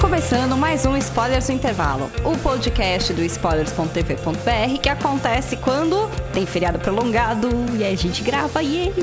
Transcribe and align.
Começando 0.00 0.56
mais 0.56 0.86
um 0.86 0.96
Spoilers 0.96 1.46
no 1.48 1.54
Intervalo, 1.54 2.10
o 2.24 2.34
podcast 2.38 3.12
do 3.12 3.22
spoilers.tv.br 3.22 4.80
que 4.80 4.88
acontece 4.88 5.56
quando 5.58 6.10
tem 6.32 6.46
feriado 6.46 6.78
prolongado 6.78 7.50
e 7.74 7.84
aí 7.84 7.92
a 7.92 7.96
gente 7.98 8.22
grava 8.22 8.62
e. 8.62 8.94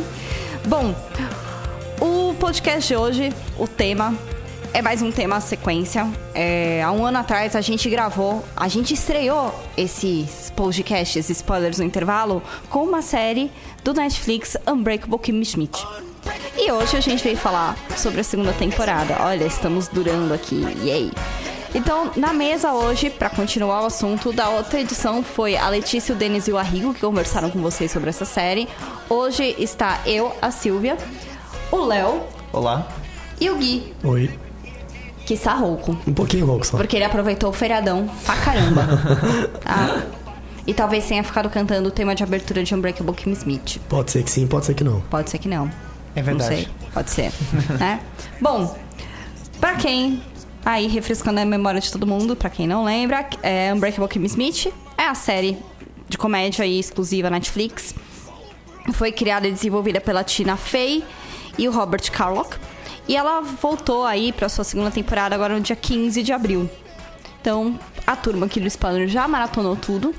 Bom, 0.68 0.96
o 2.02 2.34
podcast 2.34 2.88
de 2.88 2.96
hoje, 2.96 3.34
o 3.60 3.68
tema 3.68 4.18
é 4.74 4.82
mais 4.82 5.02
um 5.02 5.12
tema 5.12 5.40
sequência. 5.40 6.08
É, 6.34 6.82
há 6.84 6.92
um 6.92 7.06
ano 7.06 7.20
atrás 7.20 7.56
a 7.56 7.62
gente 7.62 7.90
gravou, 7.90 8.44
a 8.56 8.68
gente 8.68 8.94
estreou 8.94 9.54
esses 9.78 10.52
podcasts, 10.56 11.16
esses 11.16 11.38
spoilers 11.38 11.78
no 11.78 11.86
intervalo, 11.86 12.42
com 12.70 12.84
uma 12.84 13.02
série 13.02 13.52
do 13.84 13.94
Netflix 13.94 14.58
Unbreakable 14.68 15.20
Kimmy 15.20 15.46
Schmidt. 15.46 15.86
E 16.58 16.72
hoje 16.72 16.98
a 16.98 17.02
gente 17.02 17.24
veio 17.24 17.38
falar 17.38 17.78
sobre 17.98 18.22
a 18.22 18.24
segunda 18.24 18.54
temporada. 18.54 19.18
Olha, 19.22 19.46
estamos 19.46 19.88
durando 19.88 20.34
aqui, 20.34 20.64
yay! 20.84 21.12
Então, 21.76 22.12
na 22.16 22.32
mesa 22.34 22.72
hoje, 22.74 23.10
para 23.10 23.30
continuar 23.32 23.82
o 23.82 23.86
assunto 23.88 24.32
da 24.32 24.50
outra 24.50 24.80
edição, 24.80 25.24
foi 25.24 25.56
a 25.58 25.68
Letícia, 25.70 26.14
o 26.14 26.18
Denis 26.18 26.48
e 26.48 26.52
o 26.52 26.58
Arrigo 26.58 26.94
que 26.94 27.02
conversaram 27.02 27.50
com 27.50 27.60
vocês 27.62 27.92
sobre 27.92 28.10
essa 28.12 28.26
série. 28.26 28.70
Hoje 29.10 29.56
está 29.58 30.00
eu, 30.06 30.32
a 30.40 30.52
Silvia, 30.52 30.96
o 31.72 31.78
Léo 31.78 32.22
Olá. 32.52 32.88
e 33.42 33.50
o 33.50 33.56
Gui, 33.56 33.92
Oi. 34.04 34.30
Que 35.34 35.40
está 35.40 35.54
rouco. 35.54 35.98
Um 36.08 36.14
pouquinho 36.14 36.46
rouco 36.46 36.66
só. 36.66 36.78
Porque 36.78 36.96
ele 36.96 37.06
aproveitou 37.06 37.50
o 37.50 37.54
feriadão 37.54 38.08
pra 38.26 38.36
caramba. 38.38 38.88
tá? 39.62 40.04
E 40.66 40.74
talvez 40.74 41.06
tenha 41.06 41.22
ficado 41.26 41.50
cantando 41.50 41.90
o 41.90 41.92
tema 41.92 42.16
de 42.16 42.24
abertura 42.24 42.64
de 42.64 42.74
Unbreakable 42.74 43.14
Kim 43.14 43.32
Smith. 43.34 43.80
Pode 43.90 44.12
ser 44.12 44.24
que 44.24 44.32
sim, 44.32 44.48
pode 44.48 44.66
ser 44.66 44.74
que 44.74 44.82
não. 44.82 45.02
Pode 45.10 45.30
ser 45.30 45.38
que 45.38 45.50
não. 45.50 45.70
É 46.16 46.22
verdade. 46.22 46.50
Não 46.50 46.58
sei. 46.58 46.68
Pode 46.94 47.10
ser. 47.10 47.34
né? 47.78 48.00
Bom, 48.40 48.74
pra 49.60 49.76
quem. 49.76 50.24
Aí, 50.64 50.88
refrescando 50.88 51.42
a 51.42 51.44
memória 51.46 51.82
de 51.82 51.92
todo 51.92 52.08
mundo, 52.08 52.34
pra 52.34 52.50
quem 52.50 52.66
não 52.66 52.86
lembra, 52.86 53.28
é 53.42 53.74
Unbreakable 53.74 54.08
Kim 54.08 54.24
Smith 54.24 54.72
é 54.98 55.04
a 55.06 55.14
série 55.16 55.58
de 56.08 56.18
comédia 56.18 56.64
aí 56.64 56.80
exclusiva 56.80 57.30
Netflix. 57.30 57.94
Foi 58.94 59.12
criada 59.12 59.46
e 59.46 59.52
desenvolvida 59.52 60.00
pela 60.00 60.24
Tina 60.24 60.56
Fey 60.56 61.04
e 61.58 61.68
o 61.68 61.72
Robert 61.74 62.10
Carlock. 62.10 62.56
E 63.08 63.16
ela 63.16 63.42
voltou 63.42 64.06
aí 64.06 64.32
pra 64.32 64.48
sua 64.48 64.64
segunda 64.64 64.90
temporada 64.90 65.36
agora 65.36 65.56
no 65.56 65.62
dia 65.62 65.76
15 65.76 66.24
de 66.24 66.32
abril. 66.32 66.70
Então, 67.42 67.78
a 68.08 68.16
turma 68.16 68.46
aqui 68.46 68.60
do 68.60 68.68
Spoiler 68.68 69.08
já 69.08 69.28
maratonou 69.28 69.76
tudo, 69.76 70.16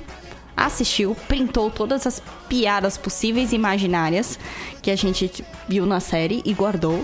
assistiu, 0.55 1.15
printou 1.27 1.71
todas 1.71 2.05
as 2.05 2.21
piadas 2.47 2.97
possíveis 2.97 3.51
e 3.51 3.55
imaginárias 3.55 4.39
que 4.81 4.91
a 4.91 4.95
gente 4.95 5.43
viu 5.67 5.85
na 5.85 5.99
série 5.99 6.43
e 6.45 6.53
guardou. 6.53 7.03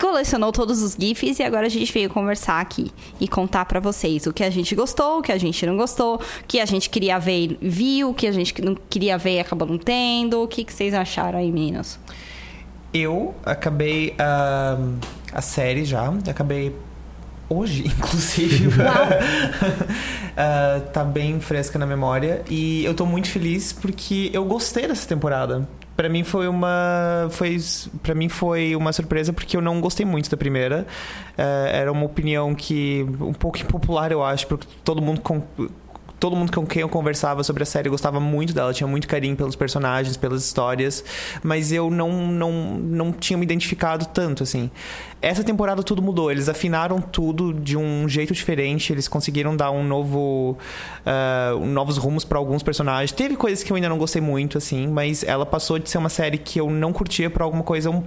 Colecionou 0.00 0.50
todos 0.50 0.82
os 0.82 0.96
GIFs 0.98 1.38
e 1.38 1.44
agora 1.44 1.66
a 1.66 1.70
gente 1.70 1.92
veio 1.92 2.10
conversar 2.10 2.60
aqui 2.60 2.90
e 3.20 3.28
contar 3.28 3.64
pra 3.66 3.78
vocês 3.78 4.26
o 4.26 4.32
que 4.32 4.42
a 4.42 4.50
gente 4.50 4.74
gostou, 4.74 5.20
o 5.20 5.22
que 5.22 5.30
a 5.30 5.38
gente 5.38 5.64
não 5.64 5.76
gostou, 5.76 6.16
o 6.16 6.20
que 6.48 6.58
a 6.58 6.66
gente 6.66 6.90
queria 6.90 7.20
ver 7.20 7.56
e 7.60 7.68
viu, 7.68 8.10
o 8.10 8.14
que 8.14 8.26
a 8.26 8.32
gente 8.32 8.60
não 8.60 8.74
queria 8.74 9.16
ver 9.16 9.36
e 9.36 9.38
acabou 9.38 9.68
não 9.68 9.78
tendo. 9.78 10.42
O 10.42 10.48
que, 10.48 10.64
que 10.64 10.72
vocês 10.72 10.92
acharam 10.92 11.38
aí, 11.38 11.52
meninos? 11.52 12.00
Eu 12.92 13.34
acabei 13.44 14.14
ah, 14.18 14.78
a 15.32 15.40
série 15.40 15.84
já. 15.84 16.12
Acabei 16.28 16.74
hoje, 17.48 17.84
inclusive. 17.98 18.70
Ah, 20.34 20.80
tá 20.94 21.04
bem 21.04 21.38
fresca 21.40 21.78
na 21.78 21.84
memória. 21.84 22.42
E 22.48 22.82
eu 22.86 22.94
tô 22.94 23.04
muito 23.04 23.28
feliz 23.28 23.70
porque 23.70 24.30
eu 24.32 24.46
gostei 24.46 24.88
dessa 24.88 25.06
temporada. 25.06 25.68
Pra 25.94 26.08
mim 26.08 26.24
foi 26.24 26.48
uma. 26.48 27.28
Foi, 27.30 27.58
pra 28.02 28.14
mim 28.14 28.30
foi 28.30 28.74
uma 28.74 28.94
surpresa 28.94 29.30
porque 29.30 29.54
eu 29.54 29.60
não 29.60 29.78
gostei 29.78 30.06
muito 30.06 30.30
da 30.30 30.36
primeira. 30.38 30.86
Ah, 31.36 31.68
era 31.68 31.92
uma 31.92 32.06
opinião 32.06 32.54
que. 32.54 33.06
um 33.20 33.34
pouco 33.34 33.58
impopular, 33.58 34.10
eu 34.10 34.24
acho, 34.24 34.46
porque 34.46 34.66
todo 34.82 35.02
mundo. 35.02 35.20
Todo 36.22 36.36
mundo 36.36 36.52
com 36.52 36.64
quem 36.64 36.82
eu 36.82 36.88
conversava 36.88 37.42
sobre 37.42 37.64
a 37.64 37.66
série 37.66 37.88
gostava 37.88 38.20
muito 38.20 38.54
dela, 38.54 38.72
tinha 38.72 38.86
muito 38.86 39.08
carinho 39.08 39.34
pelos 39.34 39.56
personagens, 39.56 40.16
pelas 40.16 40.44
histórias, 40.44 41.04
mas 41.42 41.72
eu 41.72 41.90
não, 41.90 42.12
não, 42.28 42.52
não 42.52 43.12
tinha 43.12 43.36
me 43.36 43.42
identificado 43.42 44.06
tanto, 44.06 44.44
assim. 44.44 44.70
Essa 45.20 45.42
temporada 45.42 45.82
tudo 45.82 46.00
mudou, 46.00 46.30
eles 46.30 46.48
afinaram 46.48 47.00
tudo 47.00 47.52
de 47.52 47.76
um 47.76 48.08
jeito 48.08 48.32
diferente, 48.32 48.92
eles 48.92 49.08
conseguiram 49.08 49.56
dar 49.56 49.72
um 49.72 49.82
novo. 49.82 50.56
ah, 51.04 51.56
novos 51.60 51.96
rumos 51.96 52.24
para 52.24 52.38
alguns 52.38 52.62
personagens. 52.62 53.10
Teve 53.10 53.34
coisas 53.34 53.64
que 53.64 53.72
eu 53.72 53.74
ainda 53.74 53.88
não 53.88 53.98
gostei 53.98 54.22
muito, 54.22 54.56
assim, 54.58 54.86
mas 54.86 55.24
ela 55.24 55.44
passou 55.44 55.76
de 55.76 55.90
ser 55.90 55.98
uma 55.98 56.08
série 56.08 56.38
que 56.38 56.60
eu 56.60 56.70
não 56.70 56.92
curtia 56.92 57.28
pra 57.28 57.42
alguma 57.42 57.64
coisa 57.64 57.90
um- 57.90 58.04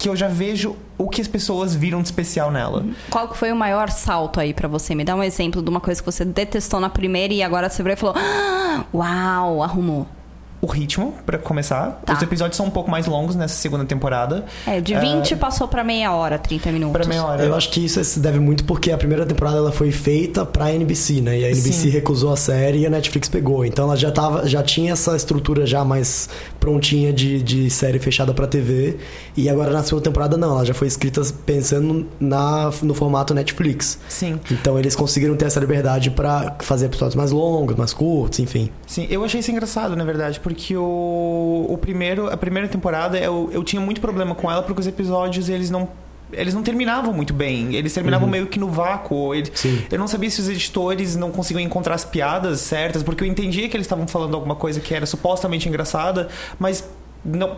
que 0.00 0.08
eu 0.08 0.16
já 0.16 0.28
vejo 0.28 0.74
o 0.96 1.10
que 1.10 1.20
as 1.20 1.28
pessoas 1.28 1.74
viram 1.74 2.00
de 2.00 2.08
especial 2.08 2.50
nela. 2.50 2.86
Qual 3.10 3.28
que 3.28 3.36
foi 3.36 3.52
o 3.52 3.56
maior 3.56 3.90
salto 3.90 4.40
aí 4.40 4.54
pra 4.54 4.66
você? 4.66 4.94
Me 4.94 5.04
dá 5.04 5.14
um 5.14 5.22
exemplo 5.22 5.62
de 5.62 5.68
uma 5.68 5.78
coisa 5.78 6.00
que 6.00 6.06
você 6.10 6.24
detestou 6.24 6.80
na 6.80 6.88
primeira 6.88 7.34
e 7.34 7.42
agora 7.42 7.68
você 7.68 7.82
virou 7.82 7.92
e 7.92 7.96
falou: 7.96 8.14
"Ah, 8.16 8.84
Uau, 8.94 9.62
arrumou. 9.62 10.06
O 10.62 10.66
ritmo, 10.66 11.14
pra 11.24 11.38
começar. 11.38 12.02
Tá. 12.04 12.12
Os 12.12 12.20
episódios 12.20 12.58
são 12.58 12.66
um 12.66 12.70
pouco 12.70 12.90
mais 12.90 13.06
longos 13.06 13.34
nessa 13.34 13.54
segunda 13.54 13.82
temporada. 13.86 14.44
É, 14.66 14.78
de 14.78 14.94
20 14.94 15.34
passou 15.36 15.66
pra 15.66 15.82
meia 15.82 16.12
hora, 16.12 16.38
30 16.38 16.70
minutos. 16.70 16.92
Pra 17.00 17.08
meia 17.08 17.24
hora. 17.24 17.42
Eu 17.42 17.54
acho 17.54 17.70
que 17.70 17.82
isso 17.82 18.04
se 18.04 18.20
deve 18.20 18.38
muito 18.38 18.64
porque 18.64 18.92
a 18.92 18.98
primeira 18.98 19.24
temporada 19.24 19.56
ela 19.56 19.72
foi 19.72 19.90
feita 19.90 20.44
pra 20.44 20.70
NBC, 20.70 21.22
né? 21.22 21.38
E 21.38 21.44
a 21.46 21.48
NBC 21.48 21.72
Sim. 21.72 21.88
recusou 21.88 22.30
a 22.30 22.36
série 22.36 22.80
e 22.80 22.86
a 22.86 22.90
Netflix 22.90 23.26
pegou. 23.26 23.64
Então 23.64 23.86
ela 23.86 23.96
já 23.96 24.10
tava, 24.10 24.46
já 24.46 24.62
tinha 24.62 24.92
essa 24.92 25.16
estrutura 25.16 25.64
já 25.64 25.82
mais 25.82 26.28
prontinha 26.60 27.12
de, 27.12 27.42
de 27.42 27.70
série 27.70 27.98
fechada 27.98 28.32
pra 28.34 28.46
TV. 28.46 28.98
E 29.36 29.48
agora 29.48 29.72
na 29.72 29.82
segunda 29.82 30.04
temporada 30.04 30.36
não, 30.36 30.52
ela 30.52 30.64
já 30.64 30.74
foi 30.74 30.86
escrita 30.86 31.22
pensando 31.44 32.06
na, 32.20 32.70
no 32.82 32.94
formato 32.94 33.34
Netflix. 33.34 33.98
Sim. 34.08 34.38
Então 34.50 34.78
eles 34.78 34.94
conseguiram 34.94 35.34
ter 35.34 35.46
essa 35.46 35.58
liberdade 35.58 36.10
pra 36.10 36.56
fazer 36.60 36.86
episódios 36.86 37.14
mais 37.14 37.32
longos, 37.32 37.74
mais 37.76 37.94
curtos, 37.94 38.38
enfim. 38.38 38.70
Sim, 38.86 39.06
eu 39.10 39.24
achei 39.24 39.40
isso 39.40 39.50
engraçado, 39.50 39.96
na 39.96 40.04
verdade, 40.04 40.38
porque 40.38 40.76
o, 40.76 41.66
o 41.68 41.78
primeiro, 41.78 42.28
a 42.30 42.36
primeira 42.36 42.68
temporada 42.68 43.18
eu, 43.18 43.48
eu 43.52 43.64
tinha 43.64 43.80
muito 43.80 44.00
problema 44.00 44.34
com 44.34 44.50
ela 44.50 44.62
porque 44.62 44.80
os 44.80 44.86
episódios 44.86 45.48
eles 45.48 45.70
não 45.70 45.88
eles 46.32 46.54
não 46.54 46.62
terminavam 46.62 47.12
muito 47.12 47.32
bem. 47.32 47.74
Eles 47.74 47.92
terminavam 47.92 48.28
meio 48.28 48.46
que 48.46 48.58
no 48.58 48.68
vácuo. 48.68 49.34
Ele- 49.34 49.50
eu 49.90 49.98
não 49.98 50.06
sabia 50.08 50.30
se 50.30 50.40
os 50.40 50.48
editores 50.48 51.16
não 51.16 51.30
conseguiam 51.30 51.64
encontrar 51.64 51.94
as 51.94 52.04
piadas 52.04 52.60
certas, 52.60 53.02
porque 53.02 53.24
eu 53.24 53.28
entendia 53.28 53.68
que 53.68 53.76
eles 53.76 53.84
estavam 53.86 54.06
falando 54.06 54.34
alguma 54.34 54.54
coisa 54.54 54.80
que 54.80 54.94
era 54.94 55.06
supostamente 55.06 55.68
engraçada, 55.68 56.28
mas 56.58 56.84
não, 57.24 57.56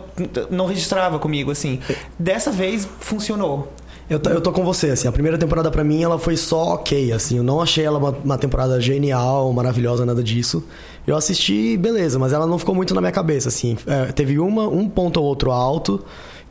não 0.49 0.65
registrava 0.65 1.19
comigo, 1.19 1.51
assim. 1.51 1.79
Dessa 2.19 2.51
vez 2.51 2.87
funcionou. 2.99 3.71
Eu, 4.09 4.19
tô- 4.19 4.29
eu 4.29 4.41
tô 4.41 4.51
com 4.51 4.65
você, 4.65 4.89
assim, 4.89 5.07
a 5.07 5.11
primeira 5.13 5.37
temporada 5.37 5.71
pra 5.71 5.81
mim 5.83 6.03
ela 6.03 6.19
foi 6.19 6.35
só 6.35 6.73
ok, 6.73 7.13
assim, 7.13 7.37
eu 7.37 7.43
não 7.43 7.61
achei 7.61 7.85
ela 7.85 7.97
uma, 7.97 8.09
uma 8.23 8.37
temporada 8.37 8.79
genial, 8.81 9.51
maravilhosa, 9.53 10.05
nada 10.05 10.21
disso. 10.21 10.61
Eu 11.07 11.15
assisti, 11.15 11.77
beleza, 11.77 12.19
mas 12.19 12.33
ela 12.33 12.45
não 12.45 12.59
ficou 12.59 12.75
muito 12.75 12.93
na 12.93 12.99
minha 12.99 13.13
cabeça, 13.13 13.47
assim. 13.47 13.77
É, 13.87 14.11
teve 14.11 14.37
uma, 14.39 14.67
um 14.67 14.89
ponto 14.89 15.21
ou 15.21 15.25
outro 15.25 15.51
alto 15.51 16.03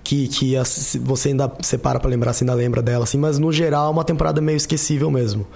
que, 0.04 0.26
que 0.28 0.54
você 1.00 1.28
ainda 1.28 1.50
separa 1.60 2.00
pra 2.00 2.10
lembrar, 2.10 2.32
você 2.32 2.44
ainda 2.44 2.54
lembra 2.54 2.82
dela, 2.82 3.04
assim, 3.04 3.18
mas 3.18 3.38
no 3.38 3.52
geral 3.52 3.88
é 3.88 3.90
uma 3.90 4.04
temporada 4.04 4.40
meio 4.40 4.56
esquecível 4.56 5.10
mesmo. 5.10 5.46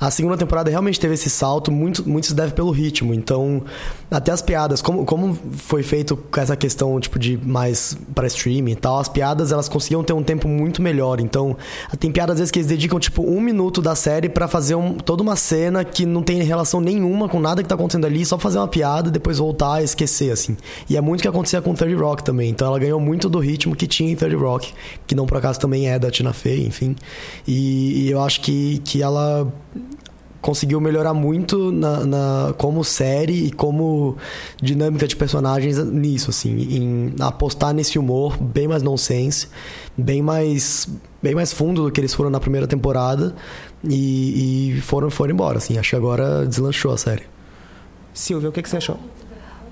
A 0.00 0.10
segunda 0.10 0.36
temporada 0.36 0.68
realmente 0.68 0.98
teve 0.98 1.14
esse 1.14 1.30
salto, 1.30 1.70
muito, 1.70 2.08
muito 2.08 2.26
se 2.26 2.34
deve 2.34 2.52
pelo 2.54 2.72
ritmo. 2.72 3.14
Então, 3.14 3.62
até 4.10 4.32
as 4.32 4.42
piadas, 4.42 4.82
como, 4.82 5.04
como 5.04 5.38
foi 5.52 5.84
feito 5.84 6.16
com 6.16 6.40
essa 6.40 6.56
questão 6.56 6.98
tipo 6.98 7.20
de 7.20 7.38
mais 7.46 7.96
para 8.12 8.26
streaming 8.26 8.72
e 8.72 8.76
tal, 8.76 8.98
as 8.98 9.08
piadas 9.08 9.52
elas 9.52 9.68
conseguiam 9.68 10.02
ter 10.02 10.12
um 10.12 10.22
tempo 10.24 10.48
muito 10.48 10.82
melhor. 10.82 11.20
Então, 11.20 11.56
tem 12.00 12.10
piadas 12.10 12.32
às 12.34 12.38
vezes 12.40 12.50
que 12.50 12.58
eles 12.58 12.66
dedicam 12.68 12.98
tipo 12.98 13.22
um 13.22 13.40
minuto 13.40 13.80
da 13.80 13.94
série 13.94 14.28
pra 14.28 14.48
fazer 14.48 14.74
um- 14.74 14.94
toda 14.94 15.22
uma 15.22 15.36
cena 15.36 15.84
que 15.84 16.04
não 16.04 16.20
tem 16.20 16.42
relação 16.42 16.80
nenhuma 16.80 17.28
com 17.28 17.38
nada 17.38 17.62
que 17.62 17.68
tá 17.68 17.76
acontecendo 17.76 18.04
ali, 18.04 18.26
só 18.26 18.36
fazer 18.36 18.58
uma 18.58 18.66
piada 18.66 19.08
e 19.08 19.12
depois 19.12 19.38
voltar 19.38 19.82
e 19.82 19.84
esquecer, 19.84 20.32
assim. 20.32 20.56
E 20.90 20.96
é 20.96 21.00
muito 21.00 21.20
o 21.20 21.22
que 21.22 21.28
acontecia 21.28 21.62
com 21.62 21.74
30 21.74 21.96
Rock 22.02 22.24
também. 22.24 22.50
Então, 22.50 22.66
ela 22.66 22.78
ganhou 22.80 22.98
muito 22.98 23.28
do 23.28 23.38
ritmo 23.38 23.76
que 23.76 23.86
tinha 23.92 24.10
em 24.10 24.16
30 24.16 24.36
Rock, 24.36 24.72
que 25.06 25.14
não 25.14 25.26
por 25.26 25.36
acaso 25.36 25.58
também 25.60 25.88
é 25.88 25.98
da 25.98 26.10
Tina 26.10 26.32
Fey, 26.32 26.66
enfim. 26.66 26.96
E, 27.46 28.04
e 28.06 28.10
eu 28.10 28.20
acho 28.20 28.40
que, 28.40 28.78
que 28.84 29.02
ela 29.02 29.52
conseguiu 30.40 30.80
melhorar 30.80 31.14
muito 31.14 31.70
na, 31.70 32.04
na- 32.04 32.54
como 32.58 32.82
série 32.82 33.46
e 33.46 33.52
como 33.52 34.16
dinâmica 34.60 35.06
de 35.06 35.14
personagens 35.14 35.78
nisso, 35.78 36.30
assim, 36.30 36.50
em 36.50 37.14
apostar 37.20 37.72
nesse 37.72 37.96
humor 37.96 38.36
bem 38.42 38.66
mais 38.66 38.82
nonsense, 38.82 39.46
bem 39.96 40.20
mais 40.20 40.88
bem 41.22 41.32
mais 41.36 41.52
fundo 41.52 41.84
do 41.84 41.92
que 41.92 42.00
eles 42.00 42.12
foram 42.12 42.28
na 42.28 42.40
primeira 42.40 42.66
temporada 42.66 43.36
e, 43.88 44.74
e 44.76 44.80
foram 44.80 45.08
foram 45.10 45.32
embora, 45.32 45.58
assim. 45.58 45.78
Acho 45.78 45.90
que 45.90 45.96
agora 45.96 46.44
deslanchou 46.44 46.92
a 46.92 46.98
série. 46.98 47.22
Silvia, 48.12 48.48
o 48.48 48.52
que, 48.52 48.60
que 48.62 48.68
você 48.68 48.78
achou? 48.78 48.98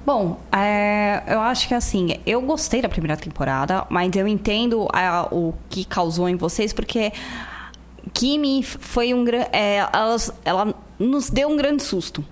Bom, 0.05 0.41
é, 0.50 1.23
eu 1.26 1.41
acho 1.41 1.69
que 1.69 1.75
assim, 1.75 2.17
eu 2.26 2.41
gostei 2.41 2.81
da 2.81 2.88
primeira 2.88 3.17
temporada, 3.17 3.87
mas 3.91 4.11
eu 4.17 4.26
entendo 4.26 4.88
ah, 4.93 5.29
o 5.31 5.55
que 5.69 5.85
causou 5.85 6.29
em 6.29 6.37
vocês, 6.37 6.73
porque 6.73 7.12
Kimi 8.12 8.62
foi 8.62 9.12
um 9.12 9.25
grande. 9.25 9.49
É, 9.52 9.76
ela, 9.76 10.17
ela 10.44 10.75
nos 10.99 11.31
deu 11.31 11.49
um 11.49 11.56
grande 11.56 11.82
susto. 11.82 12.25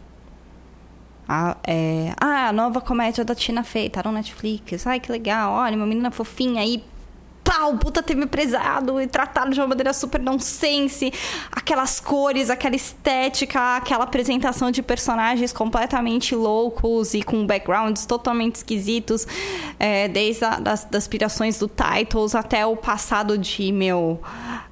A, 1.28 1.58
é, 1.66 2.14
ah, 2.18 2.48
a 2.48 2.52
nova 2.52 2.80
comédia 2.80 3.22
da 3.22 3.34
Tina 3.34 3.62
Fey, 3.62 3.90
tá 3.90 4.02
no 4.02 4.12
Netflix. 4.12 4.86
Ai, 4.86 4.98
que 4.98 5.12
legal. 5.12 5.52
Olha, 5.52 5.76
uma 5.76 5.86
menina 5.86 6.10
fofinha 6.10 6.62
aí. 6.62 6.82
Pau, 7.58 7.76
puta 7.76 8.00
teve 8.04 8.24
prezado 8.24 9.00
e 9.00 9.06
tratado 9.08 9.50
de 9.50 9.58
uma 9.58 9.66
maneira 9.66 9.92
super 9.92 10.20
nonsense. 10.20 11.12
Aquelas 11.50 11.98
cores, 11.98 12.50
aquela 12.50 12.76
estética, 12.76 13.76
aquela 13.76 14.04
apresentação 14.04 14.70
de 14.70 14.80
personagens 14.80 15.52
completamente 15.52 16.36
loucos 16.36 17.14
e 17.14 17.22
com 17.22 17.44
backgrounds 17.44 18.06
totalmente 18.06 18.56
esquisitos. 18.56 19.26
É, 19.76 20.06
desde 20.06 20.44
a, 20.44 20.60
das, 20.60 20.84
das 20.84 21.02
aspirações 21.02 21.58
do 21.58 21.68
Titles 21.68 22.36
até 22.36 22.64
o 22.64 22.76
passado 22.76 23.36
de, 23.36 23.72
meu... 23.72 24.20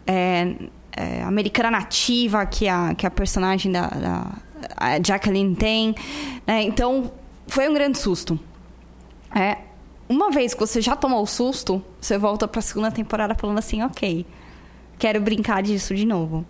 É, 0.07 0.55
é, 0.93 1.23
americana 1.25 1.73
nativa 1.73 2.47
que 2.47 2.69
a, 2.69 2.95
que 2.95 3.05
a 3.05 3.11
personagem 3.11 3.71
da, 3.73 3.89
da 3.89 4.33
a 4.77 5.03
Jacqueline 5.03 5.57
tem. 5.57 5.93
Né? 6.47 6.63
Então, 6.63 7.13
foi 7.49 7.69
um 7.69 7.75
grande 7.75 7.99
susto. 7.99 8.39
É, 9.35 9.59
uma 10.09 10.31
vez 10.31 10.55
que 10.55 10.61
você 10.61 10.81
já 10.81 10.95
tomou 10.95 11.23
o 11.23 11.27
susto, 11.27 11.83
você 12.01 12.17
volta 12.17 12.47
para 12.47 12.59
a 12.59 12.63
segunda 12.63 12.91
temporada 12.91 13.35
falando 13.35 13.59
assim, 13.59 13.83
ok, 13.83 14.25
quero 14.99 15.21
brincar 15.21 15.63
disso 15.63 15.95
de 15.95 16.07
novo. 16.07 16.45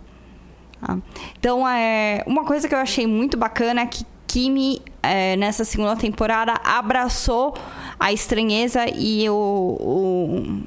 Tá? 0.79 0.97
Então, 1.37 1.67
é, 1.67 2.23
uma 2.27 2.45
coisa 2.45 2.67
que 2.67 2.75
eu 2.75 2.79
achei 2.79 3.07
muito 3.07 3.37
bacana 3.37 3.81
é 3.81 3.85
que 3.85 4.05
Kimi, 4.27 4.81
é, 5.01 5.35
nessa 5.37 5.63
segunda 5.63 5.95
temporada, 5.95 6.53
abraçou 6.63 7.55
a 7.99 8.11
estranheza 8.11 8.85
e 8.93 9.27
o, 9.29 9.33
o, 9.33 10.63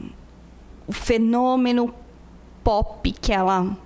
o 0.88 0.92
fenômeno 0.92 1.94
pop 2.64 3.12
que 3.12 3.32
ela 3.32 3.76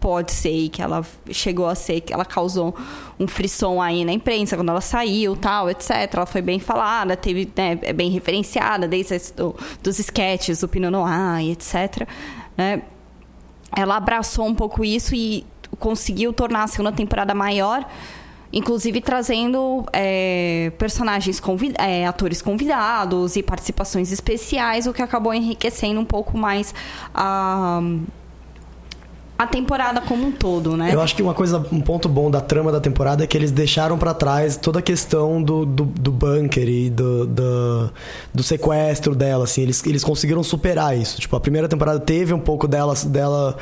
pode 0.00 0.32
ser 0.32 0.68
que 0.68 0.80
ela 0.80 1.04
chegou 1.30 1.66
a 1.66 1.74
ser, 1.74 2.00
que 2.00 2.12
ela 2.12 2.24
causou 2.24 2.74
um 3.18 3.26
frisson 3.26 3.80
aí 3.82 4.04
na 4.04 4.12
imprensa 4.12 4.56
quando 4.56 4.70
ela 4.70 4.80
saiu, 4.80 5.36
tal, 5.36 5.68
etc. 5.68 5.90
Ela 6.12 6.26
foi 6.26 6.40
bem 6.40 6.60
falada, 6.60 7.16
teve, 7.16 7.50
né, 7.56 7.78
é 7.82 7.92
bem 7.92 8.10
referenciada 8.10 8.86
desde 8.86 9.32
do, 9.32 9.54
dos 9.82 9.98
sketches 9.98 10.60
do 10.60 10.68
Pinot 10.68 10.90
Noir, 10.90 11.50
etc. 11.50 12.08
Né? 12.56 12.82
Ela 13.76 13.96
abraçou 13.96 14.46
um 14.46 14.54
pouco 14.54 14.84
isso 14.84 15.14
e 15.14 15.44
conseguiu 15.78 16.32
tornar 16.32 16.64
a 16.64 16.66
segunda 16.66 16.92
temporada 16.92 17.34
maior, 17.34 17.86
inclusive 18.52 19.00
trazendo 19.00 19.84
é, 19.92 20.72
personagens 20.78 21.38
convid 21.38 21.74
é, 21.78 22.06
atores 22.06 22.40
convidados 22.40 23.36
e 23.36 23.42
participações 23.42 24.10
especiais, 24.10 24.86
o 24.86 24.92
que 24.92 25.02
acabou 25.02 25.34
enriquecendo 25.34 26.00
um 26.00 26.04
pouco 26.04 26.38
mais 26.38 26.74
a 27.14 27.80
a 29.38 29.46
temporada 29.46 30.00
como 30.00 30.26
um 30.26 30.32
todo, 30.32 30.76
né? 30.76 30.92
Eu 30.92 31.00
acho 31.00 31.14
que 31.14 31.22
uma 31.22 31.32
coisa, 31.32 31.64
um 31.70 31.80
ponto 31.80 32.08
bom 32.08 32.28
da 32.28 32.40
trama 32.40 32.72
da 32.72 32.80
temporada 32.80 33.22
é 33.22 33.26
que 33.26 33.36
eles 33.36 33.52
deixaram 33.52 33.96
para 33.96 34.12
trás 34.12 34.56
toda 34.56 34.80
a 34.80 34.82
questão 34.82 35.40
do, 35.40 35.64
do, 35.64 35.84
do 35.84 36.10
bunker 36.10 36.68
e 36.68 36.90
do, 36.90 37.24
do, 37.24 37.90
do, 38.34 38.42
sequestro 38.42 39.14
dela, 39.14 39.44
assim. 39.44 39.62
Eles, 39.62 39.86
eles 39.86 40.02
conseguiram 40.02 40.42
superar 40.42 40.98
isso. 40.98 41.20
Tipo, 41.20 41.36
a 41.36 41.40
primeira 41.40 41.68
temporada 41.68 42.00
teve 42.00 42.34
um 42.34 42.40
pouco 42.40 42.66
dela, 42.66 42.94
dela 43.06 43.56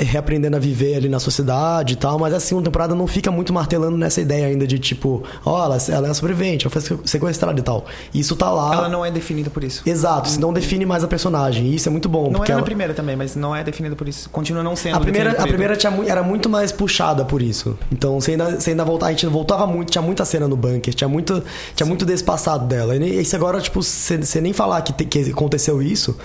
reaprendendo 0.00 0.56
a 0.56 0.58
viver 0.58 0.96
ali 0.96 1.08
na 1.08 1.18
sociedade 1.18 1.94
e 1.94 1.96
tal, 1.96 2.18
mas 2.18 2.32
assim, 2.32 2.54
uma 2.54 2.62
temporada 2.62 2.94
não 2.94 3.06
fica 3.06 3.30
muito 3.30 3.52
martelando 3.52 3.96
nessa 3.96 4.20
ideia 4.20 4.46
ainda 4.46 4.66
de 4.66 4.78
tipo, 4.78 5.22
ó, 5.44 5.60
oh, 5.60 5.64
ela, 5.64 5.78
ela 5.88 6.08
é 6.08 6.14
sobrevivente, 6.14 6.66
ela 6.66 6.70
foi 6.70 6.98
sequestrada 7.04 7.58
e 7.58 7.62
tal. 7.62 7.84
Isso 8.12 8.36
tá 8.36 8.50
lá. 8.50 8.74
Ela 8.74 8.88
não 8.88 9.04
é 9.04 9.10
definida 9.10 9.50
por 9.50 9.64
isso. 9.64 9.82
Exato, 9.86 10.28
isso 10.28 10.40
não 10.40 10.52
define 10.52 10.86
mais 10.86 11.04
a 11.04 11.08
personagem. 11.08 11.66
E 11.66 11.74
isso 11.74 11.88
é 11.88 11.92
muito 11.92 12.08
bom. 12.08 12.30
Não 12.30 12.42
era 12.42 12.52
ela... 12.52 12.60
na 12.60 12.64
primeira 12.64 12.94
também, 12.94 13.16
mas 13.16 13.36
não 13.36 13.54
é 13.54 13.62
definida 13.62 13.96
por 13.96 14.08
isso. 14.08 14.28
Continua 14.30 14.62
não 14.62 14.76
sendo. 14.76 14.96
A 14.96 15.00
primeira, 15.00 15.30
a 15.32 15.46
primeira 15.46 15.76
tinha, 15.76 15.92
era 16.06 16.22
muito 16.22 16.48
mais 16.48 16.72
puxada 16.72 17.24
por 17.24 17.42
isso. 17.42 17.78
Então, 17.90 18.20
você 18.20 18.32
ainda, 18.32 18.60
você 18.60 18.70
ainda 18.70 18.84
voltava, 18.84 19.10
a 19.10 19.12
gente 19.12 19.26
voltava 19.26 19.66
muito, 19.66 19.90
tinha 19.90 20.02
muita 20.02 20.24
cena 20.24 20.48
no 20.48 20.56
bunker, 20.56 20.94
tinha 20.94 21.08
muito, 21.08 21.42
tinha 21.74 21.86
muito 21.86 22.04
desse 22.04 22.24
passado 22.24 22.66
dela. 22.66 22.96
E 22.96 23.20
isso 23.20 23.34
agora, 23.36 23.60
tipo, 23.60 23.82
você, 23.82 24.16
você 24.16 24.40
nem 24.40 24.52
falar 24.52 24.82
que, 24.82 24.92
te, 24.92 25.04
que 25.04 25.30
aconteceu 25.30 25.82
isso 25.82 26.16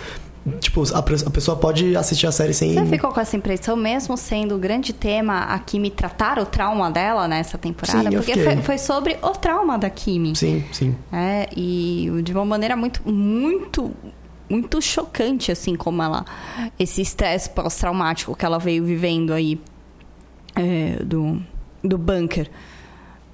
Tipo, 0.59 0.83
a, 0.93 0.99
a, 0.99 1.29
pessoa 1.29 1.57
pode 1.57 1.95
assistir 1.97 2.25
a 2.25 2.31
série 2.31 2.53
sem. 2.53 2.73
Você 2.73 2.85
ficou 2.85 3.11
com 3.11 3.19
essa 3.19 3.35
impressão, 3.35 3.75
mesmo 3.75 4.15
sendo 4.15 4.55
o 4.55 4.57
grande 4.57 4.93
tema 4.93 5.43
a 5.43 5.59
Kimi 5.59 5.91
tratar 5.91 6.39
o 6.39 6.45
trauma 6.45 6.89
dela 6.89 7.27
nessa 7.27 7.57
temporada? 7.57 8.09
Sim, 8.09 8.15
Porque 8.15 8.33
foi, 8.35 8.57
foi, 8.57 8.77
sobre 8.77 9.17
o 9.21 9.31
trauma 9.31 9.77
da 9.77 9.89
Kimi. 9.89 10.35
Sim, 10.35 10.63
sim. 10.71 10.95
É, 11.11 11.49
e 11.55 12.09
de 12.23 12.31
uma 12.31 12.45
maneira 12.45 12.75
muito, 12.75 13.01
muito, 13.07 13.91
muito 14.49 14.81
chocante, 14.81 15.51
assim, 15.51 15.75
como 15.75 16.01
ela. 16.01 16.25
Esse 16.79 17.01
estresse 17.01 17.49
pós-traumático 17.49 18.35
que 18.35 18.45
ela 18.45 18.57
veio 18.57 18.83
vivendo 18.85 19.33
aí 19.33 19.59
é, 20.55 21.03
do, 21.03 21.41
do 21.83 21.97
bunker. 21.97 22.49